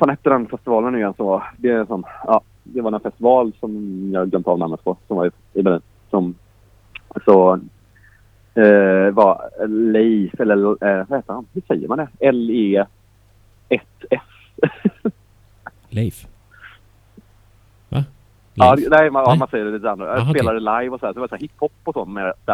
Fan 0.00 0.10
efter 0.10 0.30
den 0.30 0.46
festivalen 0.46 0.92
nu 0.92 0.98
igen 0.98 1.14
så 1.16 1.24
var 1.24 1.44
det 1.56 1.68
är 1.70 1.84
som... 1.84 2.04
Ja, 2.26 2.40
det 2.64 2.80
var 2.80 2.92
en 2.92 3.00
festival 3.00 3.52
som 3.60 4.00
jag 4.12 4.30
glömt 4.30 4.46
av 4.48 4.58
namnet 4.58 4.84
på. 4.84 4.96
Som 5.06 5.16
var 5.16 5.26
i, 5.26 5.30
i 5.52 5.62
Berlin. 5.62 5.80
Som... 6.10 6.34
Så... 7.24 7.60
Eh, 8.54 9.10
var 9.14 9.50
Leif 9.68 10.40
eller 10.40 10.56
eh, 10.56 11.04
vad 11.08 11.18
heter 11.18 11.32
han? 11.32 11.46
Hur 11.52 11.62
säger 11.68 11.88
man 11.88 11.98
det? 11.98 12.08
L-E-1-F. 12.20 14.22
Leif? 15.88 16.26
Va? 17.88 18.04
Ja, 18.54 18.74
Leif? 18.74 18.88
det- 18.90 18.96
nej, 18.96 19.10
man, 19.10 19.22
ja, 19.22 19.28
Nej. 19.30 19.38
man 19.38 19.48
säger 19.48 19.64
det 19.64 19.70
lite 19.70 19.90
andra. 19.90 20.18
Jag 20.18 20.30
spelade 20.30 20.58
live 20.60 20.88
och 20.88 21.00
så 21.00 21.06
här. 21.06 21.12
Så 21.12 21.14
det 21.14 21.20
var 21.20 21.28
så 21.28 21.34
här 21.34 21.40
hiphop 21.42 21.72
och 21.84 21.94
sånt 21.94 22.10
med 22.10 22.24
där. 22.24 22.34
Det 22.44 22.50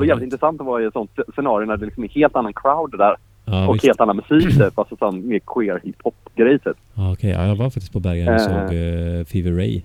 var 0.00 0.04
Ja, 0.04 0.08
jävligt 0.08 0.24
intressant 0.24 0.60
att 0.60 0.66
vara 0.66 0.82
i 0.82 0.86
ett 0.86 0.92
sånt 0.92 1.10
scenario 1.34 1.66
när 1.66 1.76
det 1.76 1.84
liksom 1.86 2.04
är 2.04 2.08
helt 2.08 2.36
annan 2.36 2.52
crowd 2.54 2.98
där. 2.98 3.16
ja, 3.44 3.68
och 3.68 3.74
visst. 3.74 3.86
helt 3.86 4.00
annan 4.00 4.16
musik 4.16 4.58
typ. 4.58 4.78
Alltså 4.78 4.96
sån 4.96 5.28
mer 5.28 5.40
queer 5.46 5.80
hiphop-grej 5.84 6.58
typ. 6.58 6.76
Ja, 6.94 7.12
okej. 7.12 7.30
Ja, 7.30 7.46
jag 7.46 7.56
var 7.56 7.64
faktiskt 7.64 7.92
på 7.92 8.00
Bergen 8.00 8.28
och 8.28 8.34
Eh. 8.34 8.38
såg 8.40 8.74
uh, 8.74 9.24
Fever 9.24 9.52
Ray. 9.56 9.82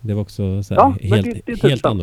Det 0.00 0.14
var 0.14 0.22
också 0.22 0.62
så 0.62 0.74
här, 0.74 0.80
Ja, 0.80 0.94
helt, 1.00 1.24
det- 1.24 1.32
det 1.32 1.40
typ 1.54 1.62
helt 1.62 1.80
sant. 1.80 2.02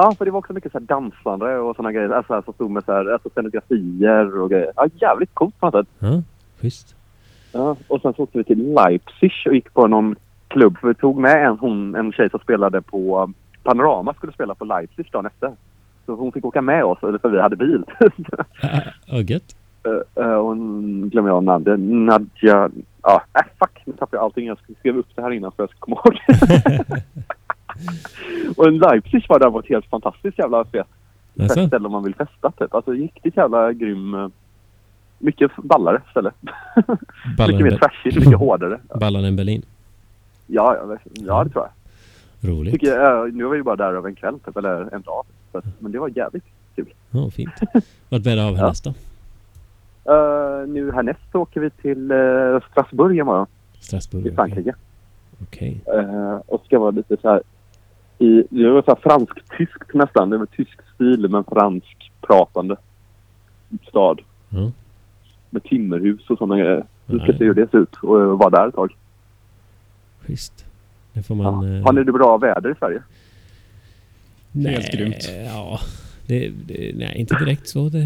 Ja, 0.00 0.14
för 0.18 0.24
det 0.24 0.30
var 0.30 0.38
också 0.38 0.52
mycket 0.52 0.72
så 0.72 0.78
här 0.78 0.86
dansande 0.86 1.58
och 1.58 1.76
såna 1.76 1.92
grejer. 1.92 2.10
Alltså 2.10 2.42
som 2.42 2.54
stod 2.54 2.70
med 2.70 2.84
så 2.84 2.92
här, 2.92 3.12
alltså 3.12 3.30
scenografier 3.30 4.40
och 4.40 4.50
grejer. 4.50 4.72
Ja, 4.76 4.86
jävligt 5.00 5.34
coolt 5.34 5.60
på 5.60 5.66
något 5.66 5.74
sätt. 5.74 5.94
Ja, 5.98 6.22
schysst. 6.60 6.96
Ja, 7.52 7.76
och 7.88 8.00
sen 8.00 8.14
så 8.14 8.22
åkte 8.22 8.38
vi 8.38 8.44
till 8.44 8.74
Leipzig 8.74 9.32
och 9.46 9.54
gick 9.54 9.74
på 9.74 9.86
någon 9.86 10.16
klubb. 10.48 10.78
För 10.78 10.88
vi 10.88 10.94
tog 10.94 11.18
med 11.18 11.46
en, 11.46 11.58
hon, 11.58 11.94
en 11.94 12.12
tjej 12.12 12.30
som 12.30 12.40
spelade 12.40 12.82
på 12.82 13.32
Panorama 13.62 14.14
skulle 14.14 14.32
spela 14.32 14.54
på 14.54 14.64
Leipzig 14.64 15.08
dagen 15.12 15.26
efter. 15.26 15.52
Så 16.06 16.14
hon 16.14 16.32
fick 16.32 16.44
åka 16.44 16.62
med 16.62 16.84
oss, 16.84 16.98
eller 17.02 17.18
för 17.18 17.28
vi 17.28 17.40
hade 17.40 17.56
bil. 17.56 17.84
Ja, 19.06 19.20
gött. 19.20 19.56
Uh, 19.88 20.24
uh, 20.24 20.34
och 20.34 20.52
n- 20.52 21.08
glömmer 21.12 21.28
jag 21.28 21.44
namnet. 21.44 21.80
Nadja... 21.80 22.70
Ja, 23.02 23.22
äh, 23.34 23.46
fuck. 23.58 23.82
Nu 23.84 23.92
tappade 23.92 24.16
jag 24.16 24.24
allting. 24.24 24.46
Jag 24.46 24.58
skrev 24.80 24.96
upp 24.98 25.08
det 25.14 25.22
här 25.22 25.30
innan 25.30 25.52
för 25.52 25.62
jag 25.62 25.70
ska 25.70 25.78
komma 25.78 26.00
ihåg. 26.04 26.18
och 28.58 28.66
en 28.68 28.78
Leipzig 28.78 29.26
var 29.28 29.38
där 29.38 29.50
var 29.50 29.60
ett 29.60 29.68
helt 29.68 29.86
fantastiskt 29.86 30.38
jävla 30.38 30.64
fett 30.64 30.86
ställe 31.68 31.86
om 31.86 31.92
man 31.92 32.04
vill 32.04 32.14
festa 32.14 32.50
typ. 32.58 32.74
Alltså 32.74 32.90
riktigt 32.90 33.36
jävla 33.36 33.72
grym... 33.72 34.14
eh, 34.14 34.28
Mycket 35.20 35.50
ballare 35.56 36.00
ställe. 36.10 36.30
mycket 37.48 37.60
mer 37.62 37.78
trashigt, 37.78 38.16
mycket 38.16 38.38
hårdare. 38.38 38.80
ballar 39.00 39.22
en 39.22 39.36
Berlin. 39.36 39.62
Ja, 40.46 40.76
ja, 40.76 40.96
ja 41.14 41.44
det 41.44 41.50
tror 41.50 41.64
jag. 41.64 42.50
Roligt. 42.50 42.72
Tycker, 42.72 42.86
jag 43.00 43.34
nu 43.34 43.44
var 43.44 43.50
vi 43.50 43.56
ju 43.56 43.62
bara 43.62 43.76
där 43.76 43.92
över 43.94 44.08
en 44.08 44.14
kväll 44.14 44.38
typ, 44.40 44.56
eller 44.56 44.94
en 44.94 45.02
dag. 45.02 45.24
Att- 45.52 45.64
men 45.78 45.92
det 45.92 45.98
var 45.98 46.08
jävligt 46.16 46.44
kul. 46.76 46.94
Ja, 47.10 47.30
fint. 47.30 47.50
Vart 48.08 48.22
bär 48.22 48.36
det 48.36 48.44
av 48.46 48.52
Ja. 48.56 48.60
härnäst 48.60 48.84
då? 48.84 48.90
Uh, 50.12 50.68
nu 50.68 50.92
härnäst 50.92 51.20
så 51.32 51.40
åker 51.40 51.60
vi 51.60 51.70
till 51.70 52.12
uh, 52.12 52.60
Strasbourg 52.70 53.16
imorgon, 53.18 53.46
Strasbourg? 53.80 54.26
i 54.26 54.34
Frankrike. 54.34 54.74
Okej. 55.42 55.80
Eh, 55.86 56.36
och 56.46 56.62
ska 56.66 56.78
vara 56.78 56.90
lite 56.90 57.16
så 57.22 57.28
här 57.28 57.42
i, 58.18 58.44
det 58.50 58.70
var 58.70 58.82
så 58.82 58.90
här 58.90 59.00
fransk-tyskt 59.02 59.94
nästan. 59.94 60.30
Det 60.30 60.38
var 60.38 60.46
tysk 60.46 60.78
stil 60.94 61.28
men 61.30 61.44
fransk-pratande 61.44 62.76
stad. 63.88 64.20
Ja. 64.48 64.70
Med 65.50 65.62
timmerhus 65.64 66.30
och 66.30 66.38
sådana 66.38 66.58
grejer. 66.62 66.84
Vi 67.06 67.18
ska 67.18 67.32
se 67.32 67.44
hur 67.44 67.54
det 67.54 67.70
ser 67.70 67.78
ut 67.78 67.94
och 67.96 68.38
vara 68.38 68.50
där 68.50 68.68
ett 68.68 68.74
tag. 68.74 68.96
Schysst. 70.20 70.64
Det 71.12 71.22
får 71.22 71.36
Ja. 71.36 71.50
man... 71.50 71.76
eh, 71.76 71.84
Har 71.84 71.92
ni 71.92 72.04
det 72.04 72.12
bra 72.12 72.38
väder 72.38 72.70
i 72.70 72.74
Sverige? 72.78 73.02
nej, 74.52 74.72
Helt 74.72 74.92
grymt. 74.92 75.28
Ja. 75.46 75.80
Det, 76.26 76.48
det, 76.66 76.92
nej, 76.96 77.16
inte 77.16 77.34
direkt 77.38 77.68
så. 77.68 77.88
Det, 77.88 77.98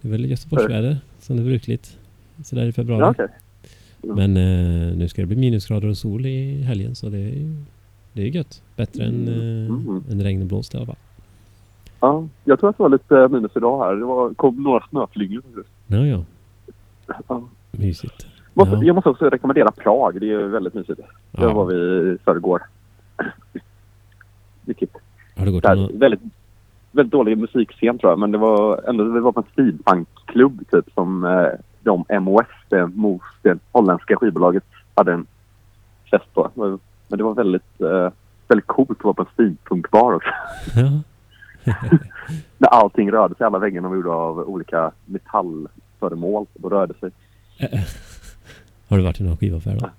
det 0.00 0.08
är 0.08 0.12
väl 0.12 0.30
Göteborgsväder 0.30 0.96
som 1.20 1.36
det 1.36 1.42
är 1.42 1.44
brukligt. 1.44 1.96
Sådär 2.44 2.66
i 2.66 2.72
februari. 2.72 3.00
Ja, 3.00 3.10
okej. 3.10 3.26
Men 4.02 4.36
eh, 4.36 4.96
nu 4.96 5.08
ska 5.08 5.22
det 5.22 5.26
bli 5.26 5.36
minusgrader 5.36 5.88
och 5.88 5.96
sol 5.98 6.26
i 6.26 6.62
helgen 6.62 6.94
så 6.94 7.08
det 7.08 7.18
är, 7.18 7.56
det 8.18 8.24
är 8.28 8.30
gött. 8.36 8.62
Bättre 8.76 9.04
än, 9.04 9.28
eh, 9.28 9.34
Mm. 9.34 10.02
än 10.10 10.22
regn 10.22 10.42
och 10.42 10.48
blåst 10.48 10.74
i 10.74 10.76
alla 10.76 10.86
fall. 10.86 10.96
Ja, 12.00 12.24
jag 12.44 12.60
tror 12.60 12.70
att 12.70 12.76
det 12.76 12.82
var 12.82 12.90
lite 12.90 13.28
minus 13.28 13.52
idag 13.56 13.84
här. 13.84 13.94
Det 13.94 14.04
var, 14.04 14.34
kom 14.34 14.62
några 14.62 14.84
snöflingor. 14.90 15.42
Ja, 15.86 16.06
ja. 16.06 16.24
Ja. 17.28 17.42
Mysigt. 17.70 18.26
Måste, 18.54 18.74
Ja. 18.74 18.82
Jag 18.84 18.94
måste 18.94 19.10
också 19.10 19.28
rekommendera 19.30 19.70
Prag. 19.70 20.20
Det 20.20 20.32
är 20.32 20.38
väldigt 20.38 20.74
mysigt. 20.74 21.00
Ja. 21.32 21.52
var 21.52 21.64
vi 21.64 21.74
i 22.14 22.18
förrgår. 22.24 22.62
Vilket 24.64 24.90
Har 25.36 25.46
du 25.46 25.52
gått 25.52 25.62
där, 25.62 25.76
någon, 25.76 25.98
väldigt... 25.98 26.20
väldigt 26.92 27.12
dålig 27.12 27.38
musikscen 27.38 27.98
tror 27.98 28.12
jag. 28.12 28.18
Men 28.18 28.30
det 28.32 28.38
var 28.38 28.82
ändå, 28.88 29.04
vi 29.04 29.20
var 29.20 29.32
på 29.32 29.40
en 29.40 29.46
speedpunkklubb 29.52 30.70
typ 30.70 30.90
som 30.94 31.24
eh, 31.24 31.46
de 31.82 32.04
MOS, 32.20 32.46
det, 32.68 32.86
MOS, 32.86 33.22
det 33.42 33.58
holländska 33.72 34.16
skivbolaget, 34.16 34.64
hade 34.94 35.12
en 35.12 35.26
fest 36.10 36.34
på. 36.34 36.50
Men 37.08 37.18
det 37.18 37.24
var 37.24 37.34
väldigt, 37.34 37.80
eh, 37.80 38.10
väldigt 38.48 38.66
coolt 38.66 38.90
att 38.90 39.04
vara 39.04 39.14
på 39.14 39.22
en 39.22 39.28
speedpunkbar 39.34 40.12
också. 40.12 40.30
När 42.58 42.68
allting 42.68 43.12
rörde 43.12 43.34
sig, 43.34 43.46
alla 43.46 43.58
väggarna 43.58 43.88
var 43.88 43.96
gjorda 43.96 44.10
av 44.10 44.38
olika 44.38 44.90
metallföremål 45.06 46.46
och 46.62 46.70
rörde 46.70 46.94
sig. 46.94 47.10
Har 48.88 48.96
du 48.96 49.02
varit 49.02 49.20
i 49.20 49.24
någon 49.24 49.36
skivaffär 49.36 49.76
då? 49.80 49.90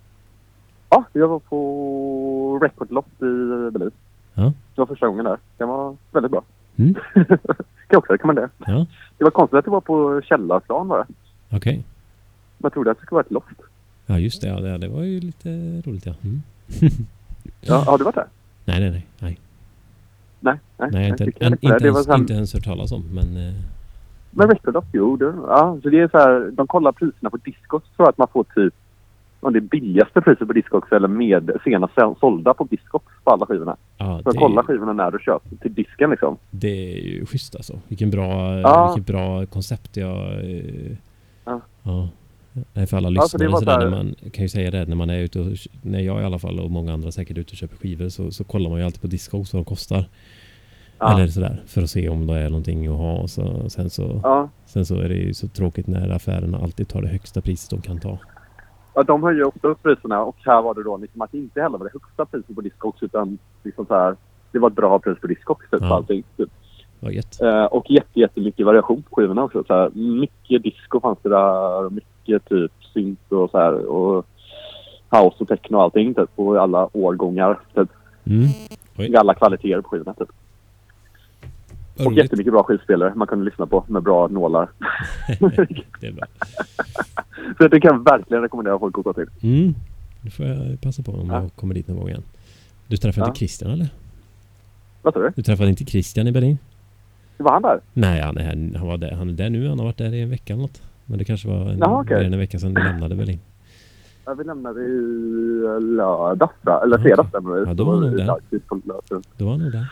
Ja, 0.89 1.03
jag 1.14 1.28
var 1.28 1.39
på 1.39 2.60
Record 2.62 2.91
Lot 2.91 3.05
i 3.18 3.72
Berlin. 3.72 3.91
Ja. 4.34 4.53
Det 4.76 4.82
var 4.82 4.86
första 4.86 5.07
gången 5.07 5.26
där. 5.26 5.38
Det 5.57 5.66
var 5.66 5.95
väldigt 6.12 6.32
bra. 6.32 6.41
Mm. 6.76 6.93
kan 7.14 7.26
jag 7.88 7.97
också 7.99 8.14
rekommendera. 8.14 8.49
Ja, 8.57 8.86
Det 9.18 9.24
var 9.24 9.32
konstigt 9.32 9.57
att 9.57 9.66
det 9.66 9.72
var 9.72 9.82
på 9.82 10.22
källarplan 10.22 10.88
bara. 10.88 11.05
okej. 11.51 11.84
Man 12.57 12.72
trodde 12.72 12.91
att 12.91 12.97
det 12.97 13.01
skulle 13.05 13.16
vara 13.16 13.26
ett 13.26 13.32
loft. 13.32 13.62
Ja, 14.05 14.20
just 14.20 14.41
det. 14.41 14.47
Ja, 14.47 14.60
det, 14.60 14.78
det 14.78 14.88
var 14.88 15.03
ju 15.03 15.20
lite 15.20 15.49
roligt 15.86 16.05
ja. 16.05 16.14
Mm. 16.24 16.41
Ja, 17.61 17.76
har 17.88 17.97
du 17.97 18.03
varit 18.03 18.15
där? 18.15 18.28
Nej, 18.65 18.80
nej, 18.80 18.89
nej. 18.91 19.05
Nej, 19.20 19.39
Nej, 20.39 20.57
nej. 20.78 20.89
nej 20.91 21.09
inte, 21.09 21.24
en, 21.39 21.53
inte, 21.61 21.78
det 21.80 21.91
var 21.91 21.97
ens, 21.97 22.05
så 22.05 22.11
här, 22.11 22.20
inte 22.20 22.34
ens 22.34 22.53
hört 22.53 22.63
talas 22.63 22.91
om. 22.91 23.03
Men 23.13 23.38
eh, 23.47 23.53
Men 24.32 24.49
Record 24.49 24.74
Lot, 24.74 24.86
jo. 24.93 25.15
Det, 25.17 25.26
ja, 25.47 25.78
så 25.84 25.89
det 25.89 25.99
är 25.99 26.07
så 26.07 26.17
här, 26.17 26.51
de 26.53 26.67
kollar 26.67 26.91
priserna 26.91 27.30
på 27.30 27.38
Discogs 27.38 27.86
jag 27.97 28.09
att 28.09 28.17
man 28.17 28.28
får 28.34 28.43
typ 28.55 28.74
om 29.41 29.53
det 29.53 29.59
är 29.59 29.61
billigaste 29.61 30.22
priset 30.22 30.47
på 30.47 30.53
Discogs 30.53 30.91
eller 30.91 31.07
med 31.07 31.51
senast 31.63 31.93
sålda 32.20 32.53
på 32.53 32.63
Discogs 32.63 33.05
på 33.24 33.32
alla 33.32 33.45
skivorna. 33.45 33.76
ja, 33.97 34.22
Så 34.24 34.32
kolla 34.32 34.63
skivorna 34.63 34.93
när 34.93 35.11
du 35.11 35.20
köper 35.20 35.55
till 35.55 35.74
disken 35.74 36.09
liksom. 36.09 36.38
det 36.51 36.67
är 36.93 37.03
ju 37.05 37.26
schysst 37.26 37.55
alltså. 37.55 37.80
Vilken 37.88 38.09
bra, 38.11 38.59
Ja. 38.59 38.93
vilket 38.95 39.13
bra 39.13 39.45
koncept. 39.45 39.97
Jag, 39.97 40.17
eh, 40.34 40.95
Ja. 41.45 41.61
ja. 41.84 42.09
Nej, 42.73 42.87
för 42.87 42.97
alla 42.97 43.09
det 43.09 43.15
lyssnare 43.21 43.47
var 43.47 43.59
sådär, 43.59 43.73
så 43.79 43.79
här- 43.79 43.89
när 43.89 43.97
man 43.97 44.15
kan 44.31 44.43
ju 44.45 44.49
säga 44.49 44.71
det 44.71 44.85
när 44.85 44.95
man 44.95 45.09
är 45.09 45.19
ute 45.19 45.39
och, 45.39 45.47
när 45.81 45.99
jag 45.99 46.21
i 46.21 46.23
alla 46.25 46.39
fall 46.39 46.59
och 46.59 46.71
många 46.71 46.93
andra 46.93 47.11
säkert 47.11 47.37
ute 47.37 47.51
och 47.51 47.57
köper 47.57 47.75
skivor 47.77 48.09
så, 48.09 48.31
så 48.31 48.43
kollar 48.43 48.69
man 48.69 48.79
ju 48.79 48.85
alltid 48.85 49.01
på 49.01 49.07
Discogs 49.07 49.53
vad 49.53 49.59
de 49.59 49.65
kostar. 49.65 50.05
Ja. 50.99 51.13
Eller 51.13 51.27
sådär, 51.27 51.61
för 51.67 51.81
att 51.81 51.89
se 51.89 52.09
om 52.09 52.27
det 52.27 52.33
är 52.37 52.49
någonting 52.49 52.87
att 52.87 52.97
ha. 52.97 53.27
Så, 53.27 53.69
sen, 53.69 53.89
så, 53.89 54.19
Ja. 54.23 54.49
sen 54.65 54.85
så 54.85 54.95
är 54.99 55.09
det 55.09 55.15
ju 55.15 55.33
så 55.33 55.47
tråkigt 55.47 55.87
när 55.87 56.09
affärerna 56.09 56.57
alltid 56.59 56.87
tar 56.87 57.01
det 57.01 57.07
högsta 57.07 57.41
priset 57.41 57.69
de 57.69 57.81
kan 57.81 57.99
ta. 57.99 58.17
Ja, 58.95 59.03
de 59.03 59.23
höjer 59.23 59.43
ofta 59.43 59.67
upp 59.67 59.83
priserna 59.83 60.21
och 60.23 60.35
här 60.45 60.61
var 60.61 60.73
det 60.75 60.83
då 60.83 60.97
liksom 60.97 61.21
att 61.21 61.31
det 61.31 61.37
inte 61.37 61.61
heller 61.61 61.77
var 61.77 61.85
det 61.85 61.91
högsta 61.93 62.25
priset 62.25 62.55
på 62.55 62.61
Discogs 62.61 63.03
utan 63.03 63.37
liksom 63.63 63.85
så 63.85 63.93
här, 63.93 64.15
det 64.51 64.59
var 64.59 64.69
ett 64.69 64.75
bra 64.75 64.99
pris 64.99 65.17
på 65.21 65.27
Discogs 65.27 65.69
typ, 65.71 65.81
Ja. 65.81 65.95
allting. 65.95 66.23
Typ. 66.37 66.49
Vad 66.99 67.13
gött. 67.13 67.41
Eh, 67.41 67.63
och 67.65 67.85
jätte, 67.91 68.19
jättemycket 68.19 68.65
variation 68.65 69.03
på 69.09 69.15
skivorna 69.15 69.43
också. 69.43 69.63
Så 69.67 69.73
här, 69.73 69.89
mycket 69.89 70.63
disco 70.63 70.99
fanns 70.99 71.19
det 71.23 71.29
där 71.29 71.85
och 71.85 71.91
mycket 71.93 72.49
typ 72.49 72.71
synt 72.93 73.31
och 73.31 73.49
så 73.51 73.57
här 73.57 73.73
och 73.85 74.25
house 75.09 75.35
och 75.39 75.47
techno 75.47 75.75
och 75.77 75.83
allting 75.83 76.13
typ 76.13 76.35
på 76.35 76.59
alla 76.59 76.89
årgångar. 76.97 77.59
Typ. 77.75 77.89
Mm. 78.25 79.15
Alla 79.17 79.33
kvaliteter 79.33 79.81
på 79.81 79.89
skivorna 79.89 80.13
typ. 80.13 80.27
Vad 81.97 82.07
Och 82.07 82.11
roligt. 82.13 82.23
jättemycket 82.23 82.53
bra 82.53 82.63
skivspelare 82.63 83.13
man 83.15 83.27
kunde 83.27 83.45
lyssna 83.45 83.65
på 83.65 83.83
med 83.87 84.03
bra 84.03 84.27
nålar. 84.27 84.69
det 85.99 86.07
är 86.07 86.11
bra. 86.11 86.25
Så 87.57 87.67
det 87.67 87.81
kan 87.81 87.95
jag 87.95 88.03
verkligen 88.03 88.43
rekommendera 88.43 88.79
folk 88.79 88.97
att 88.97 89.03
gå 89.03 89.13
till. 89.13 89.25
Mm. 89.43 89.73
Det 90.21 90.29
får 90.29 90.45
jag 90.45 90.81
passa 90.81 91.03
på 91.03 91.11
om 91.11 91.27
Ja. 91.29 91.41
jag 91.41 91.55
kommer 91.55 91.73
dit 91.75 91.87
någon 91.87 91.97
gång 91.97 92.07
igen. 92.09 92.23
Du 92.87 92.97
träffade 92.97 93.25
Ja. 93.25 93.27
inte 93.29 93.39
Christian 93.39 93.71
eller? 93.71 93.87
Vad 95.01 95.13
sa 95.13 95.19
du? 95.19 95.31
Du 95.35 95.43
träffade 95.43 95.69
inte 95.69 95.85
Christian 95.85 96.27
i 96.27 96.31
Berlin? 96.31 96.57
Var 97.43 97.51
han 97.51 97.61
där? 97.61 97.79
Nej, 97.93 98.21
han 98.21 98.37
är, 98.37 98.41
här, 98.41 98.77
han 98.77 98.87
var 98.87 98.97
där. 98.97 99.11
Han 99.11 99.29
är 99.29 99.33
där 99.33 99.49
nu. 99.49 99.67
Han 99.69 99.79
har 99.79 99.85
varit 99.85 99.97
där 99.97 100.13
i 100.13 100.21
en 100.21 100.29
vecka 100.29 100.53
eller 100.53 100.61
något. 100.61 100.81
Men 101.05 101.17
det 101.17 101.25
kanske 101.25 101.47
var 101.47 101.69
en, 101.69 101.77
Jaha, 101.79 102.05
än 102.09 102.33
en 102.33 102.39
vecka 102.39 102.59
sedan 102.59 102.73
du 102.73 102.83
lämnade 102.83 103.15
Berlin. 103.15 103.39
Ja, 104.25 104.33
vi 104.33 104.43
lämnade 104.43 104.81
i 104.81 104.89
lördags, 105.81 106.53
eller 106.83 106.97
Ja, 106.97 107.03
fredags. 107.03 107.29
stämmer 107.29 107.55
det. 107.55 107.63
Ja, 107.67 107.73
då 107.73 107.83
var 107.83 107.93
han 107.93 108.03
vi 108.03 108.09
nog 108.09 108.17
där. 108.17 109.21
Då 109.37 109.45
var 109.45 109.51
han 109.51 109.61
nog 109.61 109.71
där. 109.71 109.87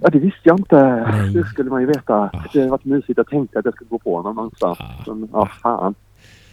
Ja, 0.00 0.08
det 0.10 0.18
visste 0.18 0.40
jag 0.42 0.60
inte. 0.60 1.06
Nej. 1.10 1.32
Det 1.32 1.44
skulle 1.44 1.70
man 1.70 1.80
ju 1.80 1.86
veta. 1.86 2.14
Ah. 2.14 2.44
Det 2.52 2.58
hade 2.58 2.70
varit 2.70 2.84
mysigt. 2.84 3.16
Jag 3.18 3.26
tänkte 3.28 3.58
att 3.58 3.64
jag 3.64 3.74
skulle 3.74 3.88
gå 3.88 3.98
på 3.98 4.16
honom 4.16 4.34
någonstans. 4.36 4.78
Ah. 4.80 5.14
Men, 5.14 5.28
ja, 5.32 5.48
fan. 5.62 5.94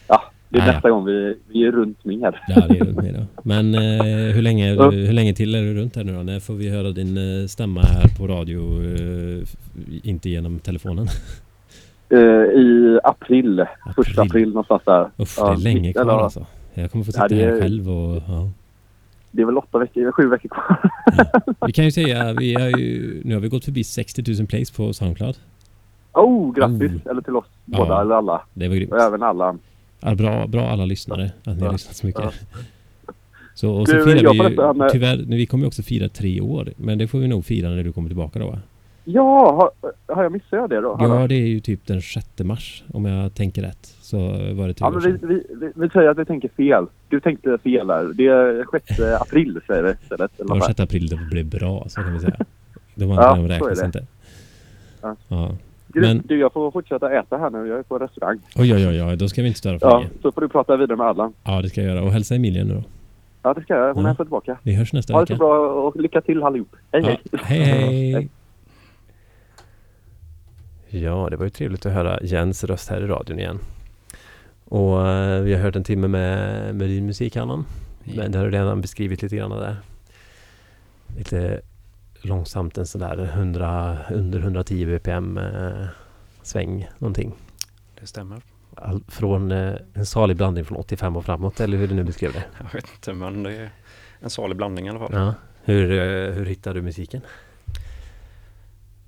Ja, 0.08 0.22
det 0.54 0.60
är 0.60 0.64
Ah, 0.64 0.66
ja. 0.68 0.72
nästa 0.74 0.90
gång 0.90 1.06
vi, 1.06 1.36
vi 1.48 1.64
är 1.64 1.72
runt 1.72 2.06
mer. 2.06 2.42
Ja, 2.48 2.68
det 2.70 2.80
är 2.80 2.86
runt 2.86 2.98
då. 3.36 3.42
Men 3.44 3.76
eh, 3.76 4.34
hur, 4.36 4.42
länge 4.42 4.74
Ja. 4.74 4.90
hur 4.90 5.14
länge 5.14 5.34
till 5.34 5.56
är 5.56 5.62
du 5.62 5.74
runt 5.74 5.96
här 5.96 6.04
nu 6.04 6.14
då? 6.16 6.24
När 6.24 6.40
får 6.40 6.54
vi 6.54 6.70
höra 6.70 6.92
din 6.92 7.18
eh, 7.42 7.48
stämma 7.48 7.82
här 7.82 8.18
på 8.18 8.28
radio? 8.28 8.60
Eh, 8.84 9.48
inte 10.04 10.30
genom 10.30 10.60
telefonen? 10.60 11.08
Eh, 12.10 12.20
I 12.60 13.00
april. 13.04 13.66
Första 13.96 14.22
april 14.22 14.48
någonstans 14.50 14.82
där. 14.86 15.10
Uff, 15.18 15.36
Ja, 15.40 15.48
det 15.48 15.54
är 15.54 15.58
länge 15.58 15.94
kvar 15.94 16.02
eller- 16.02 16.12
alltså. 16.14 16.46
Jag 16.74 16.92
kommer 16.92 17.06
få 17.06 17.12
Ja, 17.16 17.24
sitta 17.30 17.36
här 17.36 17.48
är- 17.48 17.62
själv 17.62 17.90
och... 17.90 18.16
Ja. 18.28 18.50
Det 19.32 19.42
är 19.42 19.46
väl 19.46 19.58
åtta 19.58 19.80
veckor, 19.80 20.12
sju 20.12 20.30
veckor 20.30 20.50
kvar. 20.50 20.92
Vi 21.68 21.72
kan 21.74 21.86
ju 21.86 21.92
säga, 21.92 22.34
vi 22.34 22.54
har 22.54 22.78
ju, 22.80 23.22
nu 23.26 23.34
har 23.34 23.42
vi 23.42 23.48
gått 23.48 23.66
förbi 23.66 23.84
60 23.84 24.24
000 24.40 24.48
plays 24.48 24.72
på 24.72 24.94
Soundcloud. 24.94 25.36
Oh, 26.14 26.54
grattis! 26.56 26.92
Oh. 27.06 27.12
Eller 27.12 27.22
till 27.22 27.36
oss 27.36 27.46
Ja. 27.66 27.78
båda, 27.78 28.02
eller 28.02 28.16
alla. 28.16 28.42
Det 28.54 28.68
var 28.68 28.76
grymt. 28.76 28.92
Och 28.92 29.00
även 29.02 29.24
alla. 29.24 29.58
Ja, 30.06 30.16
bra, 30.16 30.48
bra 30.48 30.70
alla 30.70 30.86
lyssnare 30.86 31.32
att 31.44 31.56
ni 31.56 31.62
har 31.62 31.68
Ja. 31.68 31.72
lyssnat 31.72 31.96
så 31.96 32.06
mycket. 32.08 32.24
Så, 33.56 33.72
och 33.74 33.88
så 33.88 33.96
Du, 33.96 34.04
firar 34.04 34.32
vi 34.34 34.38
ju, 34.80 34.84
eh, 34.86 34.92
tyvärr, 34.92 35.26
vi 35.28 35.46
kommer 35.46 35.64
ju 35.64 35.68
också 35.68 35.84
fira 35.84 36.10
tre 36.10 36.42
år. 36.42 36.70
Men 36.78 36.98
det 36.98 37.08
får 37.08 37.20
vi 37.20 37.28
nog 37.28 37.46
fira 37.46 37.70
när 37.70 37.84
du 37.84 37.92
kommer 37.94 38.10
tillbaka 38.10 38.40
då 38.40 38.48
va? 38.48 38.60
Ja, 39.06 39.72
har, 39.82 39.92
har 40.16 40.24
jag 40.24 40.32
missat 40.32 40.70
det 40.70 40.82
då? 40.82 40.98
Ja, 41.00 41.28
det 41.28 41.36
är 41.36 41.48
ju 41.48 41.60
typ 41.60 41.88
den 41.88 42.02
6 42.02 42.28
mars 42.40 42.84
om 42.94 43.06
jag 43.06 43.34
tänker 43.36 43.62
rätt. 43.62 43.96
Så 44.02 44.18
var 44.54 44.68
det 44.68 44.80
Ja, 44.80 44.90
men 44.90 45.02
vi, 45.02 45.28
vi, 45.28 45.44
vi, 45.60 45.72
vi 45.76 45.90
säger 45.90 46.10
att 46.10 46.18
vi 46.18 46.26
tänker 46.26 46.50
fel. 46.50 46.86
Du 47.10 47.20
tänkte 47.20 47.58
fel 47.58 47.88
där. 47.88 48.14
Det 48.14 48.28
är 48.28 48.66
6 48.72 49.00
april 49.22 49.60
säger 49.68 49.84
vi 49.84 49.90
istället. 50.04 50.32
Det 50.38 50.44
var 50.44 50.56
vad 50.56 50.66
6 50.66 50.80
april 50.80 51.08
det 51.08 51.16
blev 51.32 51.46
bra, 51.46 51.86
så 51.90 52.02
kan 52.02 52.14
vi 52.14 52.20
säga. 52.20 52.38
De 52.96 53.12
andra 53.12 53.24
Ja, 53.48 53.56
räknas 53.56 53.84
inte. 53.84 54.06
Ja. 55.02 55.16
Ja. 55.28 55.52
Men- 56.02 56.22
du, 56.26 56.40
jag 56.40 56.54
får 56.54 56.72
fortsätta 56.72 57.12
äta 57.20 57.38
här 57.38 57.50
nu. 57.50 57.68
Jag 57.68 57.80
är 57.80 57.84
på 57.84 57.98
restaurang. 58.00 58.40
Oj, 58.56 58.74
oj, 58.76 58.88
oj, 58.88 59.04
oj, 59.04 59.18
då 59.18 59.28
ska 59.30 59.42
vi 59.42 59.48
inte 59.48 59.60
störa 59.60 59.80
för 59.80 59.88
Ja, 59.88 59.98
länge. 59.98 60.10
så 60.22 60.32
får 60.32 60.42
du 60.42 60.50
prata 60.50 60.78
vidare 60.78 60.98
med 60.98 61.08
Allan. 61.08 61.34
Ja, 61.44 61.62
det 61.62 61.70
ska 61.70 61.82
jag 61.82 61.90
göra. 61.96 62.04
Och 62.06 62.12
hälsa 62.12 62.36
Emilia 62.36 62.64
nu 62.64 62.74
då. 62.74 62.84
Ja, 63.42 63.54
det 63.54 63.62
ska 63.62 63.74
jag. 63.78 63.94
Hon 63.94 64.04
Ja. 64.06 64.10
är 64.10 64.14
på 64.16 64.24
tillbaka. 64.24 64.58
Vi 64.64 64.74
hörs 64.76 64.94
nästa 64.94 65.14
Ha 65.14 65.22
det 65.22 65.28
så 65.28 65.34
vecka. 65.34 65.38
bra 65.40 65.70
och 65.84 65.96
lycka 66.02 66.22
till 66.22 66.44
allihop. 66.44 66.76
Hej, 66.92 67.02
Ja, 67.32 67.38
hej. 67.44 67.60
hej, 67.60 67.82
hej. 67.82 68.12
Hej. 70.90 71.04
Ja, 71.04 71.28
det 71.32 71.38
var 71.38 71.44
ju 71.46 71.50
trevligt 71.50 71.86
att 71.86 71.94
höra 71.94 72.20
Jens 72.22 72.64
röst 72.64 72.90
här 72.90 73.02
i 73.02 73.08
radion 73.08 73.40
igen. 73.40 73.60
Och 74.66 75.08
eh, 75.08 75.42
vi 75.42 75.54
har 75.54 75.62
hört 75.62 75.76
en 75.76 75.84
timme 75.84 76.08
med, 76.08 76.76
med 76.76 76.90
din 76.90 77.06
musik, 77.06 77.36
Annan. 77.38 77.66
Men 78.16 78.32
det 78.32 78.38
har 78.38 78.46
du 78.46 78.52
redan 78.52 78.82
beskrivit 78.82 79.22
lite 79.22 79.36
grann 79.36 79.50
där. 79.52 79.76
Lite 81.18 81.62
långsamt 82.26 82.78
en 82.78 82.86
sån 82.88 83.02
där 83.02 83.18
100, 83.24 83.98
under 84.12 84.40
110 84.40 84.86
bpm 84.86 85.38
eh, 85.38 85.86
sväng 86.42 86.90
någonting. 86.98 87.34
Det 88.00 88.08
stämmer. 88.08 88.42
All, 88.76 89.04
från 89.08 89.52
eh, 89.52 89.76
en 89.94 90.06
salig 90.06 90.38
blandning 90.38 90.66
från 90.66 90.78
85 90.78 91.16
och 91.16 91.26
framåt 91.26 91.60
eller 91.60 91.78
hur 91.78 91.88
du 91.88 91.96
nu 91.96 92.04
beskrev 92.04 92.34
det. 92.34 92.44
Jag 92.64 92.74
vet 92.74 92.90
inte 92.96 93.14
men 93.14 93.44
det 93.44 93.54
är 93.56 93.70
en 94.20 94.30
salig 94.30 94.58
blandning 94.58 94.88
i 94.88 94.90
alla 94.90 95.00
fall. 95.00 95.10
Ja. 95.14 95.34
Hur, 95.64 95.92
eh, 95.92 96.34
hur 96.34 96.46
hittar 96.46 96.74
du 96.74 96.82
musiken? 96.82 97.22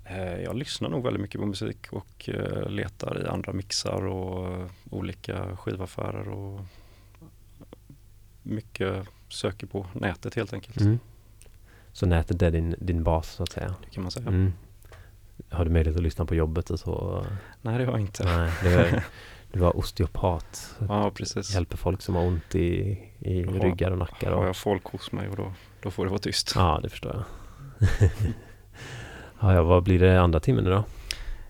Eh, 0.04 0.42
Jag 0.42 0.56
lyssnar 0.56 0.88
nog 0.88 1.04
väldigt 1.04 1.20
mycket 1.22 1.40
på 1.40 1.46
musik 1.46 1.86
och 1.92 2.28
eh, 2.28 2.68
letar 2.70 3.22
i 3.24 3.28
andra 3.28 3.52
mixar 3.52 4.06
och 4.06 4.52
eh, 4.60 4.66
olika 4.90 5.56
skivaffärer 5.56 6.28
och 6.28 6.60
mycket 8.42 9.08
söker 9.28 9.66
på 9.66 9.86
nätet 9.92 10.34
helt 10.34 10.52
enkelt. 10.52 10.80
Mm. 10.80 10.98
Så 11.96 12.06
nätet 12.06 12.42
är 12.42 12.50
din, 12.50 12.74
din 12.78 13.02
bas 13.04 13.28
så 13.32 13.42
att 13.42 13.52
säga. 13.52 13.74
Det 13.84 13.90
kan 13.90 14.02
man 14.02 14.10
säga. 14.10 14.28
Mm. 14.28 14.52
Har 15.50 15.64
du 15.64 15.70
möjlighet 15.70 15.96
att 15.96 16.02
lyssna 16.02 16.24
på 16.24 16.34
jobbet 16.34 16.70
och 16.70 16.80
så? 16.80 17.24
Nej 17.62 17.78
det 17.78 17.84
har 17.84 17.92
jag 17.92 18.00
inte. 18.00 18.24
Nej, 18.24 18.50
det 18.62 18.76
var, 18.76 19.02
du 19.52 19.58
var 19.60 19.76
osteopat. 19.76 20.74
Ja 20.88 21.10
precis. 21.14 21.54
Hjälper 21.54 21.76
folk 21.76 22.02
som 22.02 22.14
har 22.14 22.22
ont 22.22 22.54
i, 22.54 22.68
i 23.18 23.42
Jaha. 23.42 23.52
ryggar 23.64 23.90
och 23.90 23.98
nackar. 23.98 24.30
Har 24.30 24.38
Och, 24.42 24.46
jag 24.48 24.56
folk 24.56 24.84
hos 24.84 25.12
mig 25.12 25.28
och 25.28 25.36
då, 25.36 25.52
då 25.82 25.90
får 25.90 26.04
det 26.04 26.10
vara 26.10 26.18
tyst. 26.20 26.52
ja, 26.54 26.80
det 26.82 26.88
förstår 26.88 27.12
jag. 27.14 27.24
ja, 29.40 29.54
ja, 29.54 29.62
vad 29.62 29.82
blir 29.82 29.98
det 29.98 30.20
andra 30.20 30.40
timmen 30.40 30.64
då? 30.64 30.84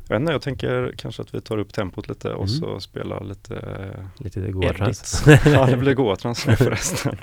Jag 0.09 0.14
vet 0.14 0.20
inte, 0.20 0.32
jag 0.32 0.42
tänker 0.42 0.94
kanske 0.99 1.22
att 1.22 1.34
vi 1.34 1.40
tar 1.40 1.59
upp 1.59 1.72
tempot 1.72 2.09
lite 2.09 2.28
och 2.28 2.36
Mm. 2.49 2.49
så 2.49 2.80
spelar 2.80 3.24
lite 3.24 4.07
Lite 4.18 4.51
goa 4.53 4.72
trans. 4.72 5.24
ja 5.47 5.66
det 5.66 5.76
blir 5.76 5.94
goa 5.94 6.16
trans 6.16 6.40
förresten. 6.44 7.16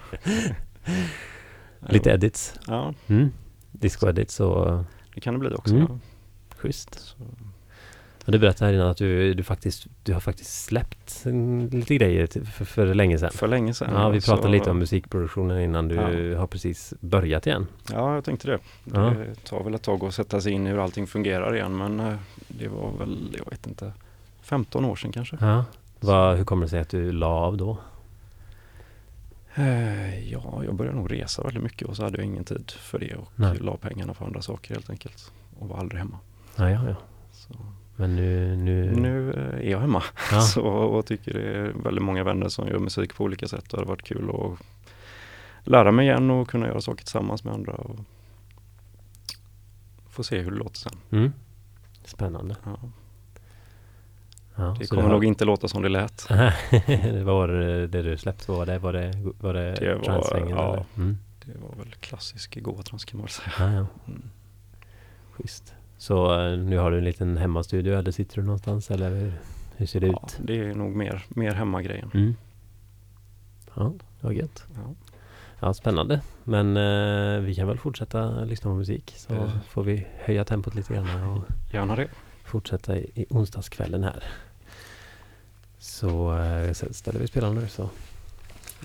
Lite 1.90 2.10
edits. 2.10 2.54
Ja, 2.68 2.94
Mm. 3.08 3.32
Disco 3.72 4.08
edits 4.10 4.40
och 4.40 4.84
det 5.16 5.22
kan 5.22 5.34
det 5.34 5.40
bli 5.40 5.50
också. 5.56 5.74
Mm. 5.76 5.88
Ja. 5.90 5.98
schysst. 6.58 7.16
Så, 8.26 8.32
du 8.32 8.40
berättade 8.40 8.66
här 8.72 8.74
innan 8.78 8.88
att 8.90 8.98
du, 8.98 9.34
du, 9.34 9.44
faktiskt, 9.44 9.88
du 10.04 10.14
har 10.14 10.20
faktiskt 10.20 10.64
släppt 10.66 11.26
lite 11.72 11.96
grejer 11.96 12.28
till, 12.28 12.46
för, 12.46 12.66
för 12.66 12.94
länge 12.94 13.18
sedan. 13.18 13.32
För 13.34 13.48
länge 13.48 13.74
sedan. 13.74 13.90
Ja, 13.94 14.10
vi 14.10 14.22
så- 14.22 14.32
pratade 14.32 14.52
lite 14.52 14.70
om 14.72 14.80
musikproduktionen 14.80 15.62
innan 15.62 15.88
du 15.88 15.96
Ja. 15.96 16.40
har 16.40 16.48
precis 16.48 16.94
börjat 17.00 17.48
igen. 17.48 17.68
Ja, 17.92 18.16
jag 18.16 18.24
tänkte 18.24 18.48
det. 18.48 18.60
Ja. 18.94 19.00
Det 19.00 19.36
tar 19.44 19.64
väl 19.64 19.74
ett 19.74 19.82
tag 19.82 20.04
att 20.04 20.14
sätta 20.14 20.42
sig 20.42 20.52
in 20.52 20.68
i 20.68 20.70
hur 20.70 20.84
allting 20.84 21.08
fungerar 21.08 21.56
igen 21.56 21.78
men 21.78 22.00
eh, 22.00 22.14
det 22.48 22.68
var 22.68 22.92
väl, 23.00 23.36
jag 23.38 23.50
vet 23.50 23.68
inte, 23.68 23.92
15 24.42 24.86
år 24.86 24.96
sedan 24.96 25.12
kanske. 25.12 25.38
Ja. 25.42 25.66
Vad, 26.00 26.38
hur 26.38 26.46
kommer 26.46 26.66
det 26.66 26.70
sig 26.70 26.80
att 26.80 26.90
du 26.90 27.12
la 27.12 27.28
av 27.28 27.58
då? 27.58 27.78
Eh, 29.56 30.30
Ja, 30.32 30.64
jag 30.66 30.76
började 30.76 30.98
nog 30.98 31.12
resa 31.12 31.44
väldigt 31.44 31.64
mycket 31.64 31.88
och 31.88 31.96
så 31.96 32.04
hade 32.04 32.18
jag 32.18 32.26
ingen 32.26 32.44
tid 32.44 32.72
för 32.72 33.00
det 33.00 33.16
och 33.16 33.28
Nej. 33.36 33.58
la 33.58 33.78
pengarna 33.78 34.14
på 34.14 34.26
andra 34.26 34.42
saker 34.42 34.74
helt 34.74 34.90
enkelt. 34.90 35.32
Och 35.60 35.68
var 35.70 35.78
aldrig 35.78 36.00
hemma. 36.00 36.20
Ja, 36.56 36.70
ja, 36.70 36.90
ja. 36.90 36.96
Så 37.32 37.54
Men 37.96 38.16
nu... 38.16 38.56
nu, 38.56 38.96
nu 38.96 39.32
är 39.64 39.70
jag 39.70 39.80
hemma 39.80 40.04
Ja. 40.32 40.42
så, 40.54 40.62
och 40.66 41.06
tycker 41.06 41.34
det 41.34 41.58
är 41.58 41.64
väldigt 41.84 42.04
många 42.04 42.24
vänner 42.24 42.50
som 42.50 42.68
gör 42.68 42.80
musik 42.80 43.16
på 43.16 43.24
olika 43.24 43.48
sätt 43.48 43.74
och 43.74 43.80
det 43.80 43.86
har 43.86 43.90
varit 43.90 44.04
kul 44.04 44.30
att 44.30 44.60
lära 45.68 45.92
mig 45.92 46.06
igen 46.08 46.32
och 46.32 46.50
kunna 46.50 46.68
göra 46.68 46.82
saker 46.82 47.04
tillsammans 47.04 47.44
med 47.44 47.54
andra. 47.54 47.74
Och 47.74 48.00
få 50.10 50.24
se 50.24 50.40
hur 50.40 50.52
det 50.52 50.58
låter 50.58 50.78
sen. 50.80 50.98
Mm. 51.12 51.34
Spännande. 52.06 52.56
Ja. 52.64 52.78
Ja, 54.56 54.76
Det 54.80 54.88
kommer 54.88 55.04
har- 55.04 55.10
nog 55.10 55.26
inte 55.26 55.46
låta 55.46 55.68
som 55.68 55.82
det 55.82 55.90
lät. 55.90 56.28
Vad 57.24 57.36
var 57.36 57.48
det, 57.48 57.88
det 57.88 58.02
du 58.02 58.18
släppt? 58.18 58.48
Vad 58.48 58.58
var 58.58 58.66
det? 58.66 58.80
Var 58.80 58.94
det, 58.94 59.14
var 59.40 59.54
det, 59.54 59.72
Det 59.76 59.96
var- 59.96 60.50
ja. 60.50 60.86
Mm. 60.98 61.18
Det 61.46 61.52
var 61.62 61.84
väl 61.84 61.94
klassisk 62.00 62.62
gåtrans 62.62 63.06
kan 63.06 63.18
man 63.18 63.26
väl 63.26 63.32
säga. 63.32 63.52
Ja, 63.60 63.74
ja. 63.74 63.86
Mm. 64.08 64.30
Schysst. 65.32 65.74
Så 65.98 66.40
eh, 66.48 66.58
nu 66.58 66.78
har 66.78 66.92
du 66.92 66.98
en 66.98 67.04
liten 67.04 67.38
hemmastudio 67.38 67.94
eller 67.98 68.12
sitter 68.12 68.36
du 68.36 68.44
någonstans 68.44 68.92
eller 68.92 69.10
hur, 69.10 69.34
hur 69.78 69.86
ser 69.86 70.00
det 70.00 70.08
Ja, 70.08 70.22
ut? 70.28 70.38
det 70.40 70.60
är 70.60 70.74
nog 70.76 70.96
mer, 70.96 71.24
mer 71.30 71.52
hemmagrejen. 71.54 72.12
Mm. 72.14 72.36
Ja, 73.76 73.94
vad 74.22 74.34
gött. 74.34 74.64
Ja. 74.76 74.94
Ja, 75.60 75.74
spännande. 75.74 76.22
Men 76.44 76.78
eh, 76.78 77.40
vi 77.42 77.56
kan 77.56 77.68
väl 77.68 77.78
fortsätta 77.78 78.44
lyssna 78.44 78.72
på 78.72 78.76
musik 78.76 79.14
så 79.18 79.34
Eh. 79.34 79.50
får 79.70 79.84
vi 79.84 80.08
höja 80.20 80.46
tempot 80.46 80.76
lite 80.76 80.94
grann 80.94 81.24
och 81.24 81.44
Gärna 81.74 81.96
det 81.96 82.08
fortsätta 82.54 82.98
i, 82.98 83.12
i 83.16 83.26
onsdagskvällen 83.30 84.04
här. 84.04 84.24
Så 85.80 86.38
eh, 86.38 86.72
ställer 86.72 87.20
vi 87.20 87.28
spelarna 87.28 87.62
nu 87.62 87.68
så. 87.68 87.90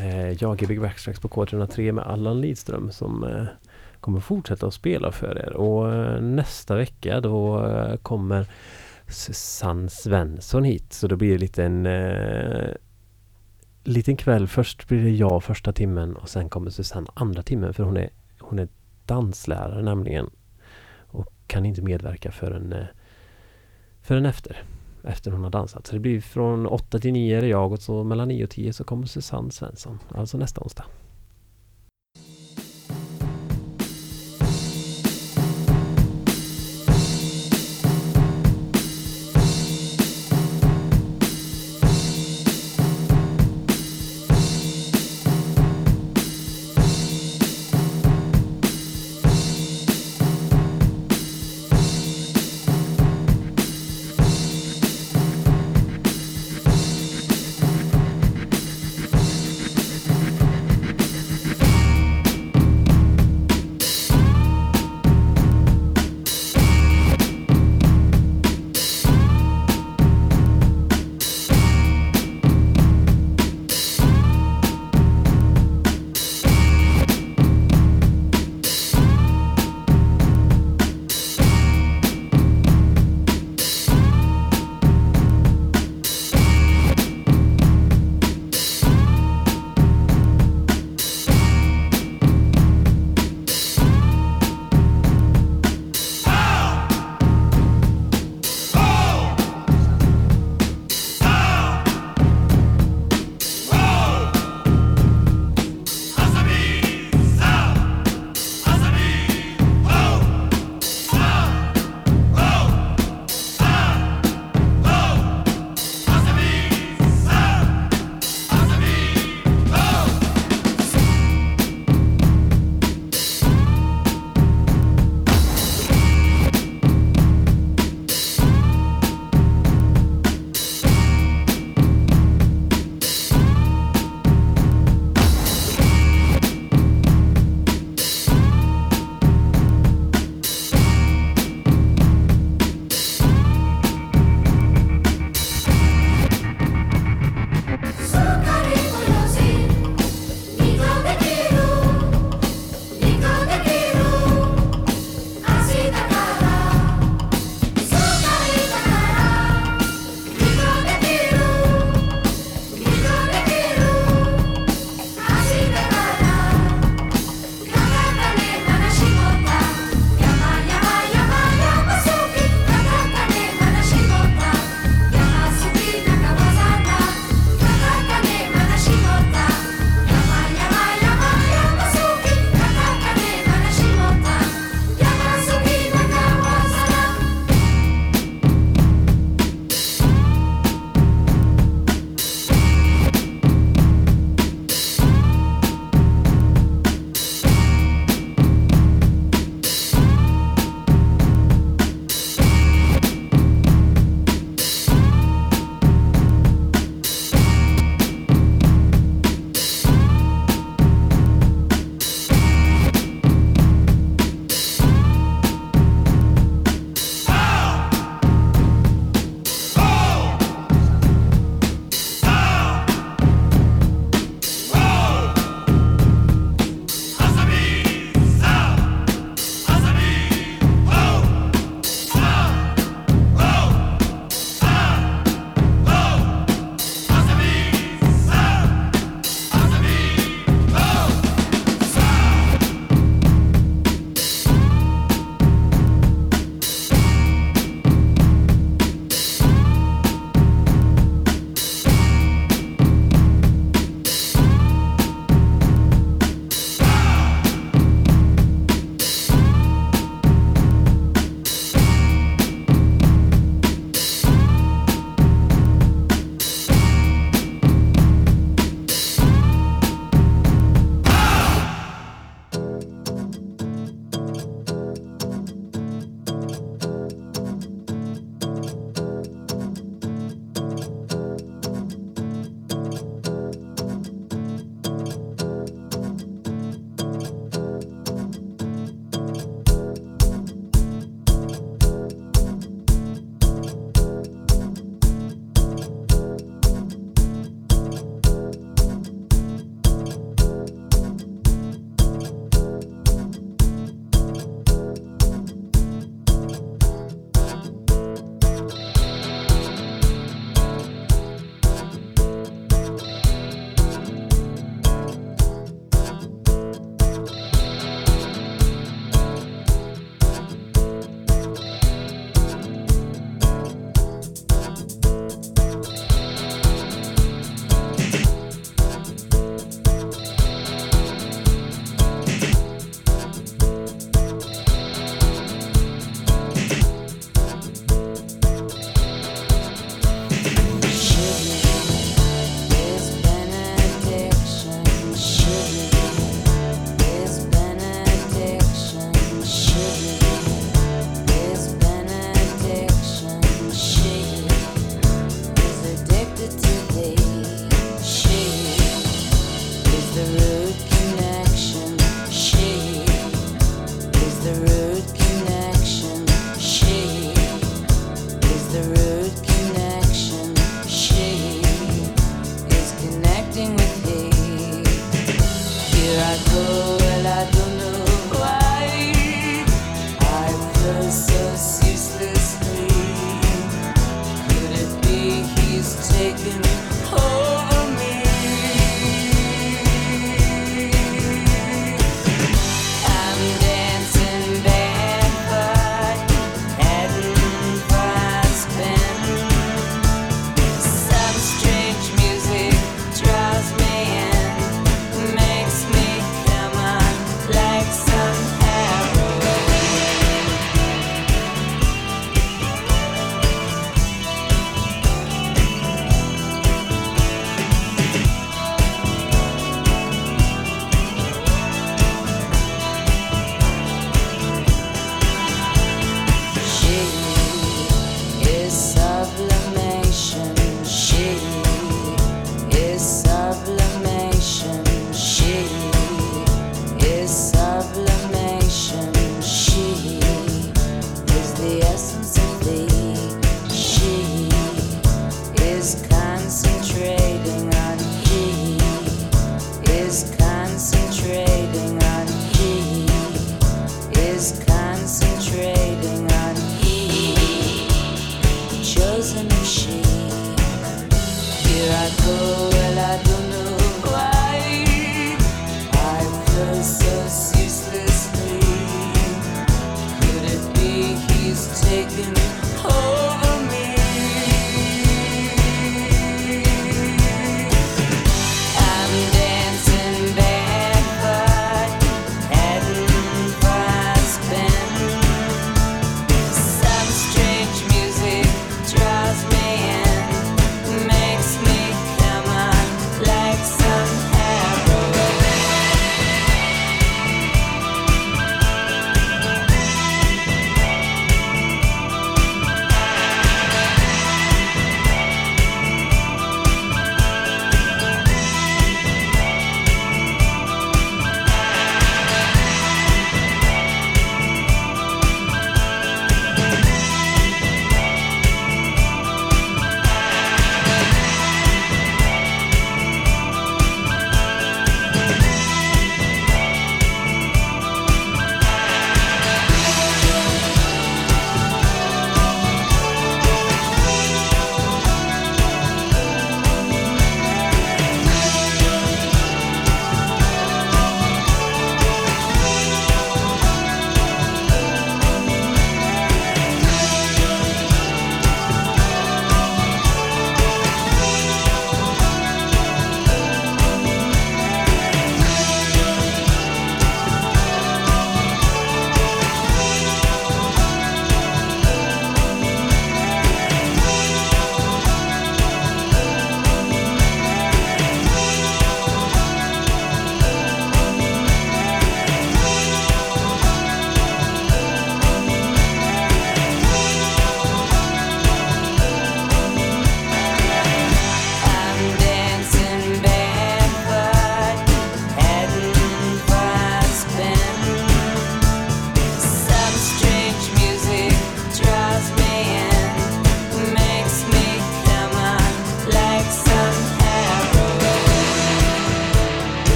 Eh, 0.00 0.30
jag 0.30 0.62
är 0.62 0.66
Big 0.66 0.80
Backstracks 0.80 1.20
på 1.20 1.28
K303 1.28 1.92
med 1.92 2.04
Allan 2.04 2.40
Lidström 2.40 2.92
som 2.92 3.24
eh, 3.24 3.44
kommer 4.00 4.20
fortsätta 4.20 4.66
att 4.66 4.74
spela 4.74 5.12
för 5.12 5.38
er. 5.38 5.52
Och 5.52 5.94
eh, 5.94 6.20
nästa 6.20 6.76
vecka 6.76 7.20
då 7.20 7.66
eh, 7.66 7.96
kommer 7.96 8.46
Susanne 9.08 9.88
Svensson 9.88 10.64
hit. 10.64 10.92
Så 10.92 11.08
då 11.08 11.16
blir 11.16 11.32
det 11.32 11.38
lite 11.38 11.64
en 11.64 11.86
eh, 11.86 12.70
liten 13.84 14.16
kväll. 14.16 14.48
Först 14.48 14.88
blir 14.88 15.04
det 15.04 15.10
jag 15.10 15.44
första 15.44 15.72
timmen 15.72 16.16
och 16.16 16.28
sen 16.28 16.48
kommer 16.48 16.70
Susanne 16.70 17.06
andra 17.14 17.42
timmen 17.42 17.74
för 17.74 17.82
hon 17.84 17.96
är, 17.96 18.10
hon 18.38 18.58
är 18.58 18.68
danslärare 19.06 19.82
nämligen. 19.82 20.30
Och 21.12 21.32
kan 21.46 21.66
inte 21.66 21.82
medverka 21.82 22.30
förrän, 22.30 22.72
eh, 22.72 22.86
förrän 24.10 24.26
efter. 24.26 24.62
Efter 25.04 25.30
hon 25.30 25.44
har 25.44 25.50
dansat. 25.50 25.86
Så 25.86 25.92
det 25.94 26.00
blir 26.00 26.20
från 26.20 26.66
8 26.66 26.98
till 26.98 27.12
9 27.12 27.36
är 27.36 27.40
det 27.40 27.48
jag 27.48 27.72
och 27.72 27.82
så 27.82 28.04
mellan 28.04 28.28
9 28.28 28.44
och 28.44 28.50
10 28.50 28.72
så 28.72 28.84
kommer 28.84 29.06
Susanne 29.06 29.50
Svensson. 29.50 29.98
Alltså 30.14 30.38
nästa 30.38 30.60
onsdag. 30.60 30.84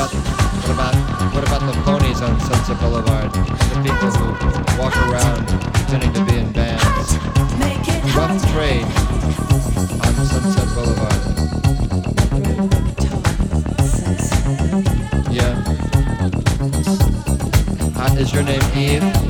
about 0.00 0.14
what 0.14 0.70
about 0.70 0.94
what 1.34 1.44
about 1.44 1.60
the 1.60 1.82
ponies 1.82 2.22
on 2.22 2.40
Sunset 2.40 2.80
Boulevard? 2.80 3.30
The 3.32 3.82
people 3.84 4.10
who 4.10 4.80
walk 4.80 4.96
around 5.08 5.46
pretending 5.74 6.12
to 6.14 6.24
be 6.24 6.38
in 6.38 6.50
bands. 6.52 7.18
Rough 8.16 8.40
trade 8.52 8.84
on 10.00 10.14
Sunset 10.24 10.68
Boulevard. 10.74 11.20
Yeah. 15.30 15.54
Hot 17.92 18.16
is 18.16 18.32
your 18.32 18.42
name 18.42 18.62
Eve? 18.74 19.29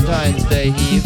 Valentine's 0.00 0.44
Day 0.44 0.74
Eve. 0.90 1.03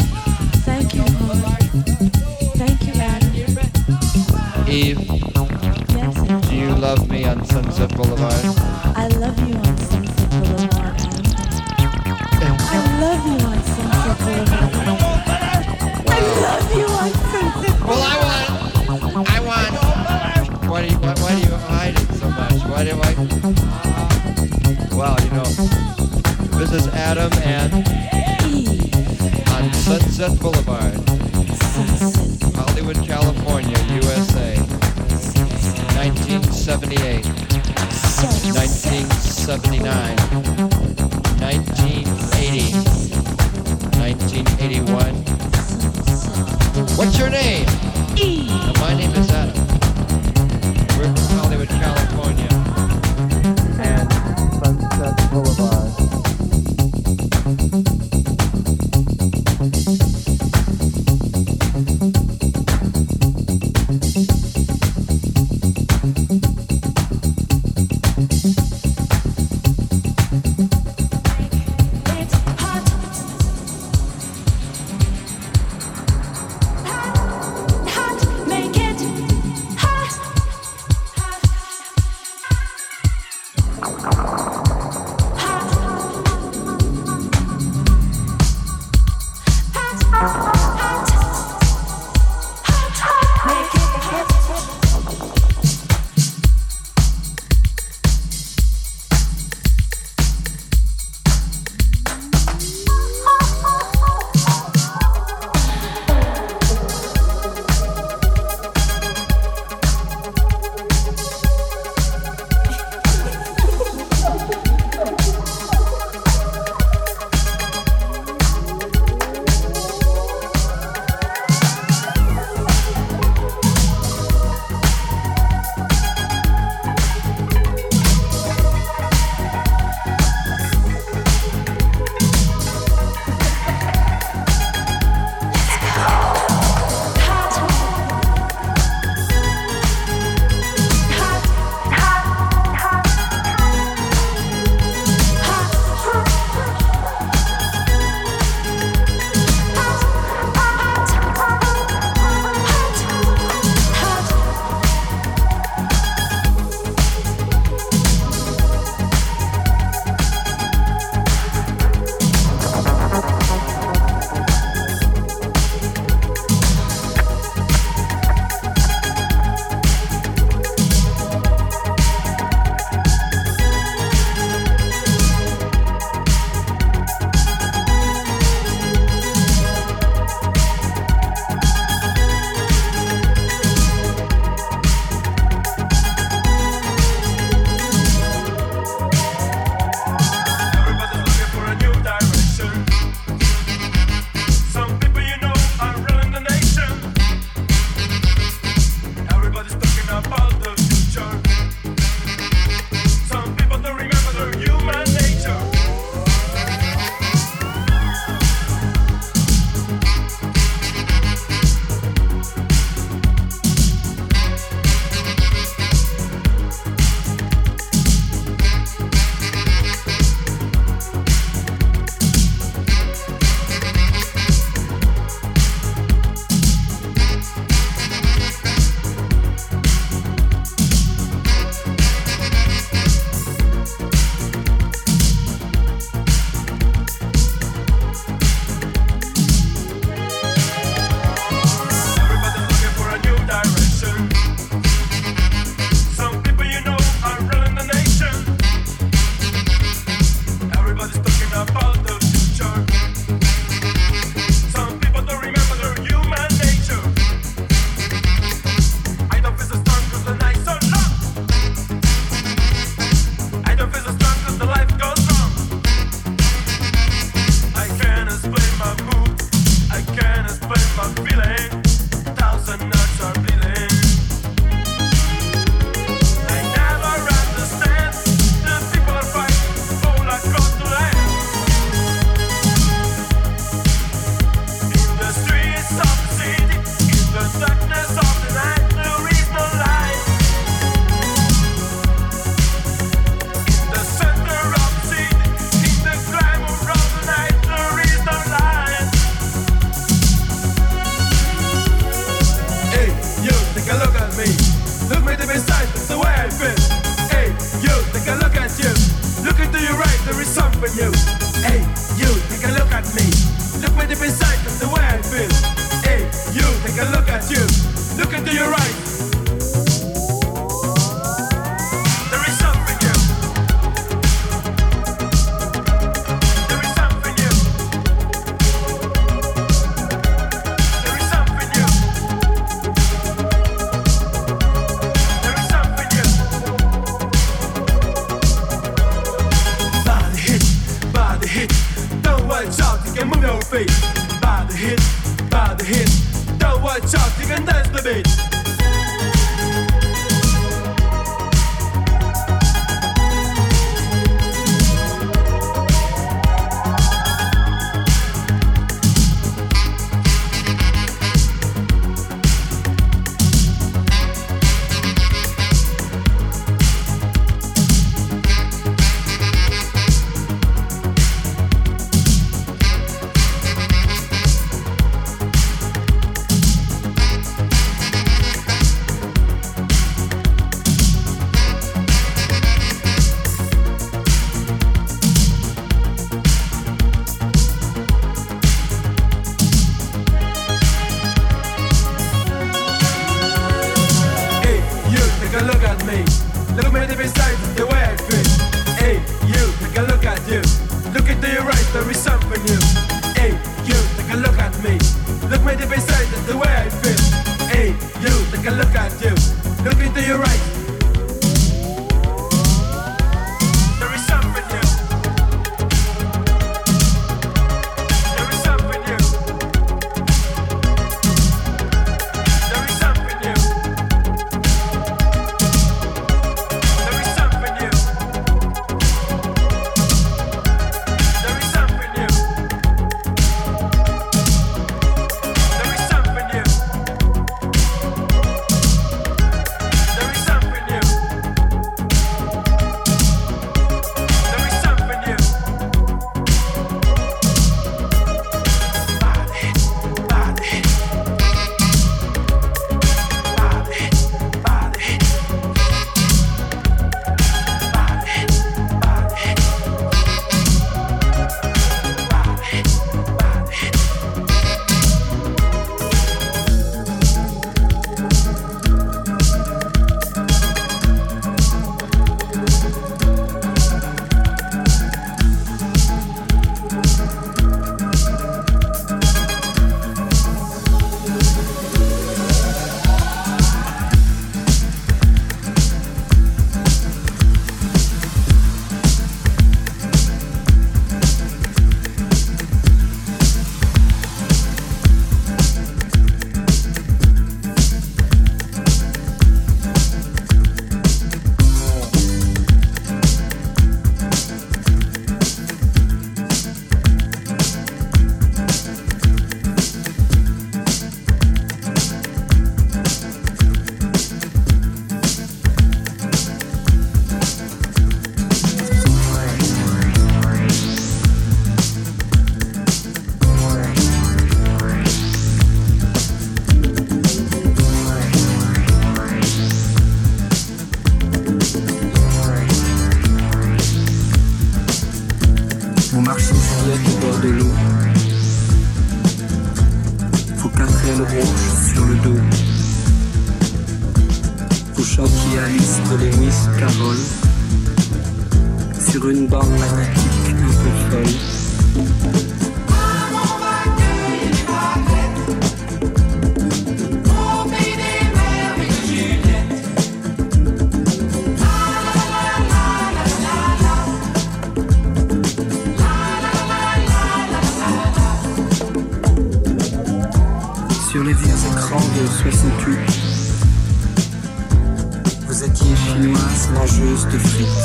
juste 576.99 577.39
fou. 577.39 577.78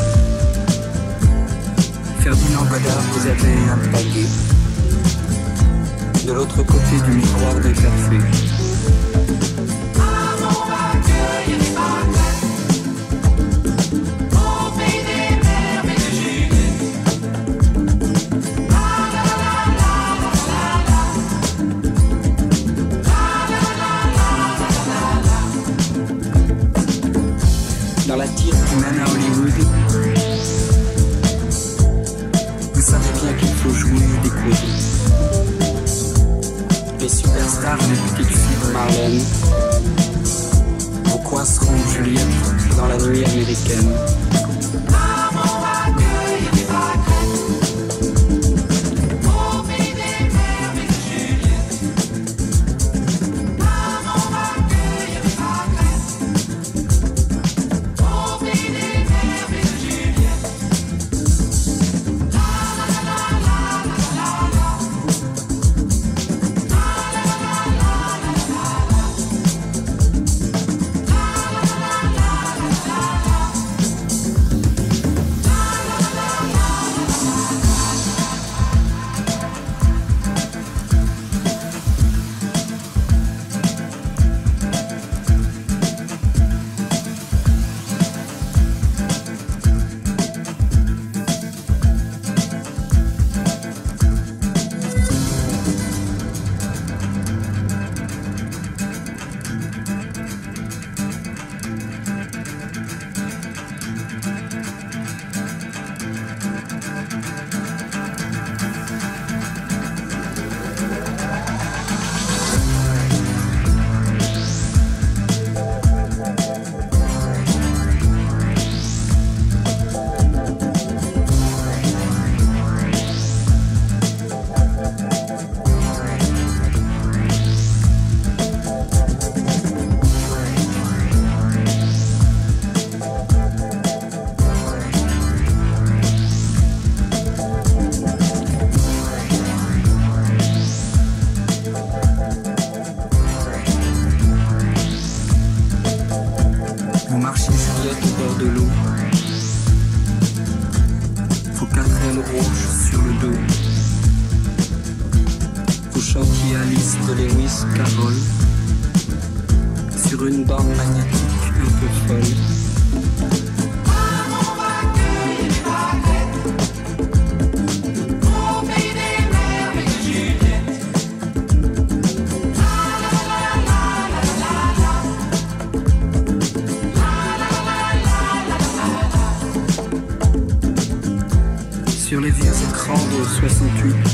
68 183.48 184.13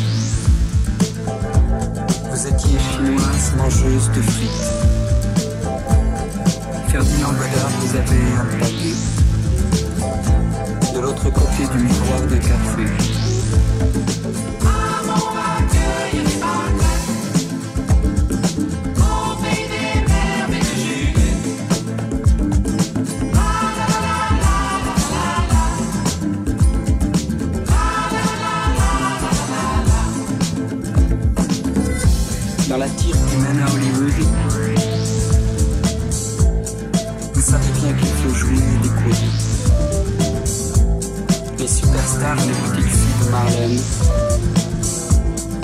stars 42.21 42.37
des 42.37 42.83
Dixie 42.83 43.25
de 43.25 43.31
Marlène. 43.31 43.81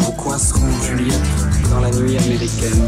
En 0.07 0.11
quoi 0.12 0.39
seront 0.39 0.73
Juliette 0.83 1.20
dans 1.70 1.81
la 1.81 1.91
nuit 1.91 2.16
américaine? 2.16 2.83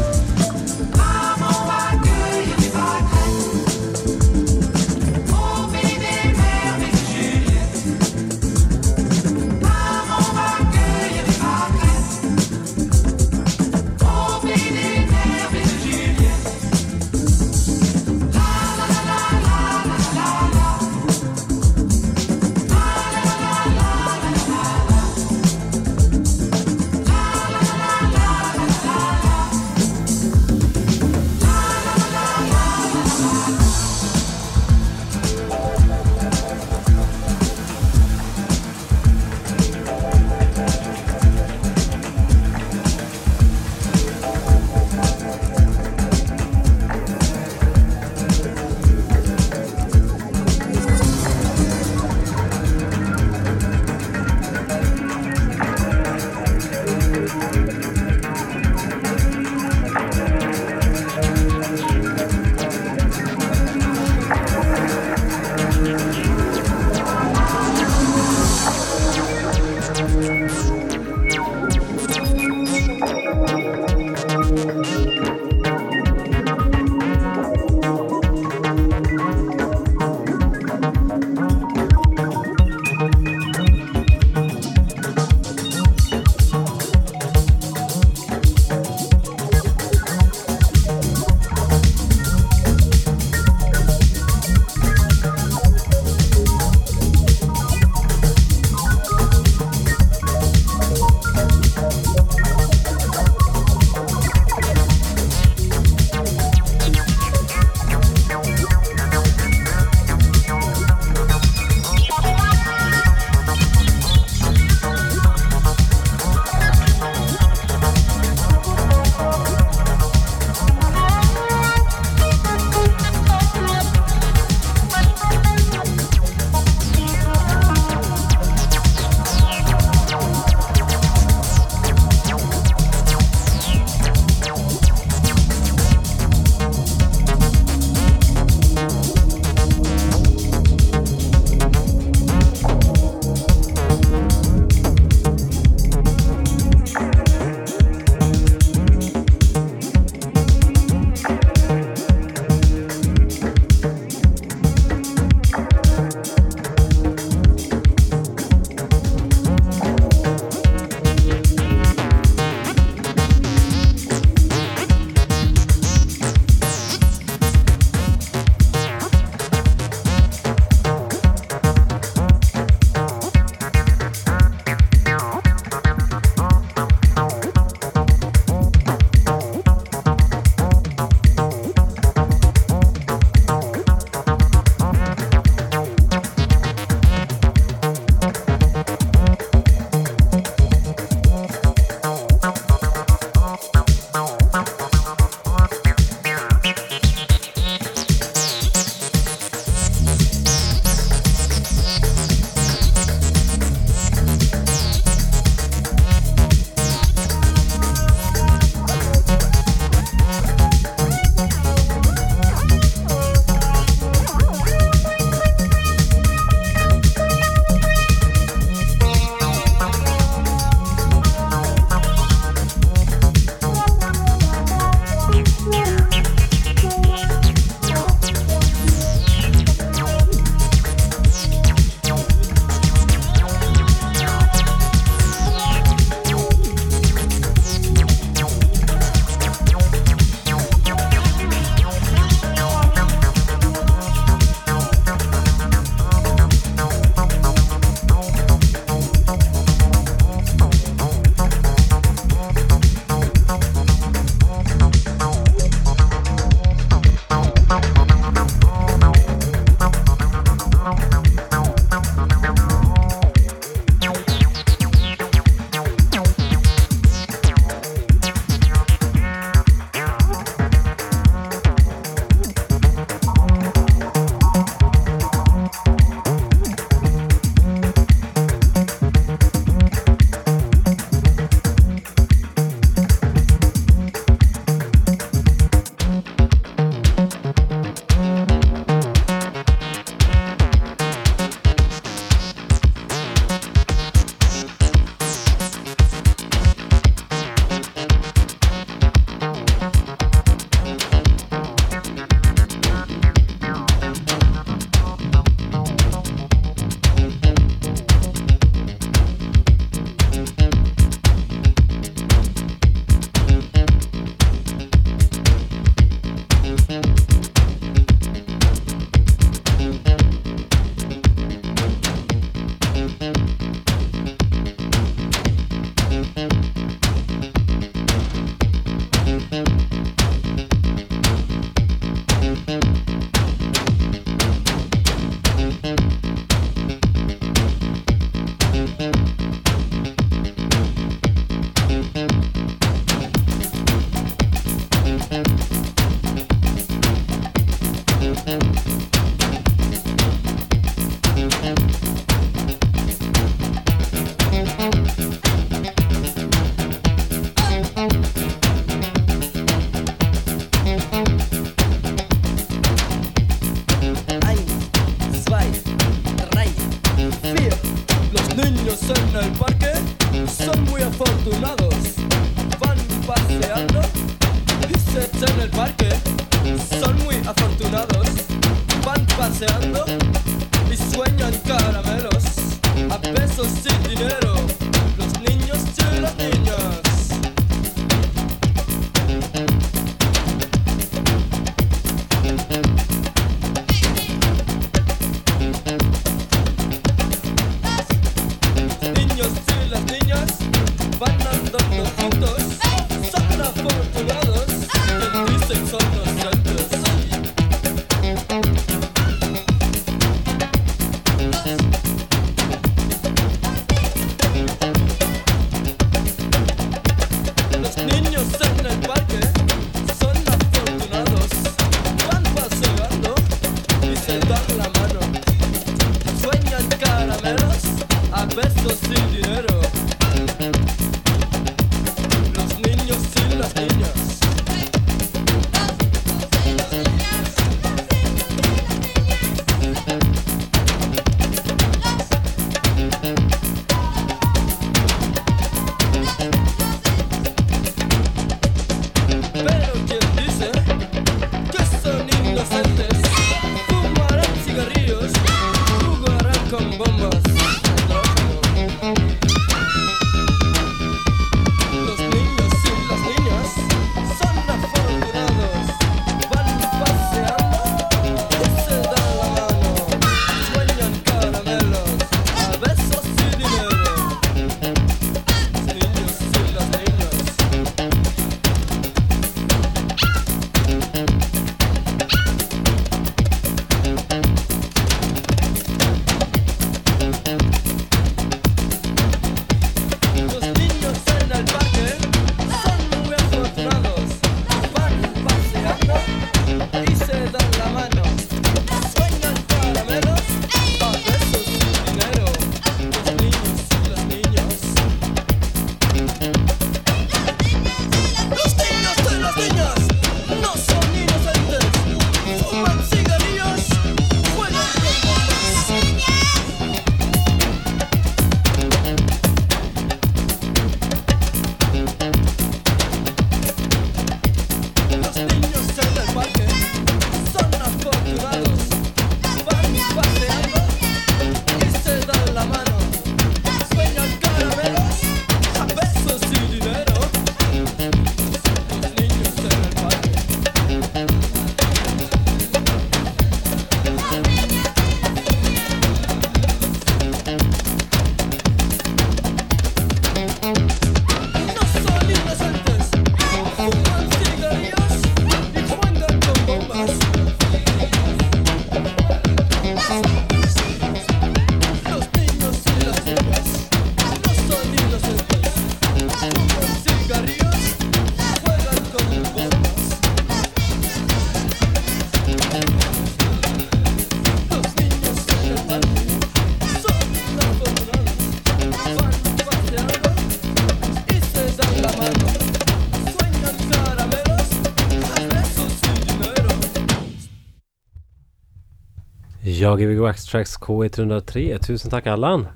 Idag 589.89 590.01
är 590.01 590.07
vi 590.07 590.33
Tracks 590.33 590.77
K103. 590.79 591.77
Tusen 591.77 592.11
tack 592.11 592.27
Allan! 592.27 592.67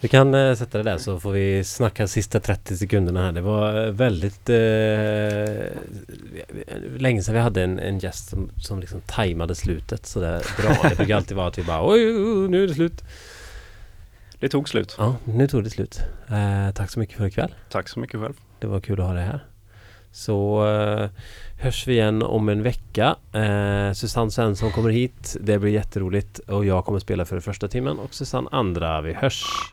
Du 0.00 0.08
kan 0.08 0.34
eh, 0.34 0.54
sätta 0.54 0.78
det 0.78 0.84
där 0.84 0.98
så 0.98 1.20
får 1.20 1.32
vi 1.32 1.64
snacka 1.64 2.06
sista 2.06 2.40
30 2.40 2.76
sekunderna 2.76 3.22
här. 3.22 3.32
Det 3.32 3.40
var 3.40 3.86
eh, 3.86 3.92
väldigt 3.92 4.48
eh, 4.48 4.56
länge 6.96 7.22
sedan 7.22 7.34
vi 7.34 7.40
hade 7.40 7.62
en, 7.62 7.78
en 7.78 7.98
gäst 7.98 8.28
som, 8.28 8.50
som 8.56 8.80
liksom 8.80 9.00
tajmade 9.00 9.54
slutet 9.54 10.06
sådär 10.06 10.42
bra. 10.62 10.88
Det 10.90 10.96
brukar 10.96 11.16
alltid 11.16 11.36
vara 11.36 11.48
att 11.48 11.58
vi 11.58 11.62
bara 11.62 11.90
oj, 11.92 12.00
nu 12.48 12.64
är 12.64 12.68
det 12.68 12.74
slut. 12.74 13.04
Det 14.38 14.48
tog 14.48 14.68
slut. 14.68 14.94
Ja, 14.98 15.16
nu 15.24 15.48
tog 15.48 15.64
det 15.64 15.70
slut. 15.70 16.00
Eh, 16.28 16.74
tack 16.74 16.90
så 16.90 16.98
mycket 16.98 17.16
för 17.16 17.26
ikväll. 17.26 17.54
Tack 17.70 17.88
så 17.88 18.00
mycket 18.00 18.20
själv. 18.20 18.34
Det 18.58 18.66
var 18.66 18.80
kul 18.80 19.00
att 19.00 19.06
ha 19.06 19.14
dig 19.14 19.24
här. 19.24 19.44
Så 20.12 20.66
eh, 20.68 21.10
hörs 21.60 21.86
vi 21.86 21.92
igen 21.92 22.22
om 22.22 22.48
en 22.48 22.62
vecka 22.62 22.81
vecka. 22.92 23.16
Eh, 23.38 23.92
Susanne 23.92 24.30
Svensson 24.30 24.70
kommer 24.70 24.90
hit. 24.90 25.36
Det 25.40 25.58
blir 25.58 25.72
jätteroligt 25.72 26.38
och 26.38 26.64
jag 26.64 26.84
kommer 26.84 26.98
spela 26.98 27.24
för 27.24 27.40
första 27.40 27.68
timmen 27.68 27.98
och 27.98 28.14
Susanne 28.14 28.48
andra. 28.52 29.00
Vi 29.00 29.12
hörs! 29.12 29.70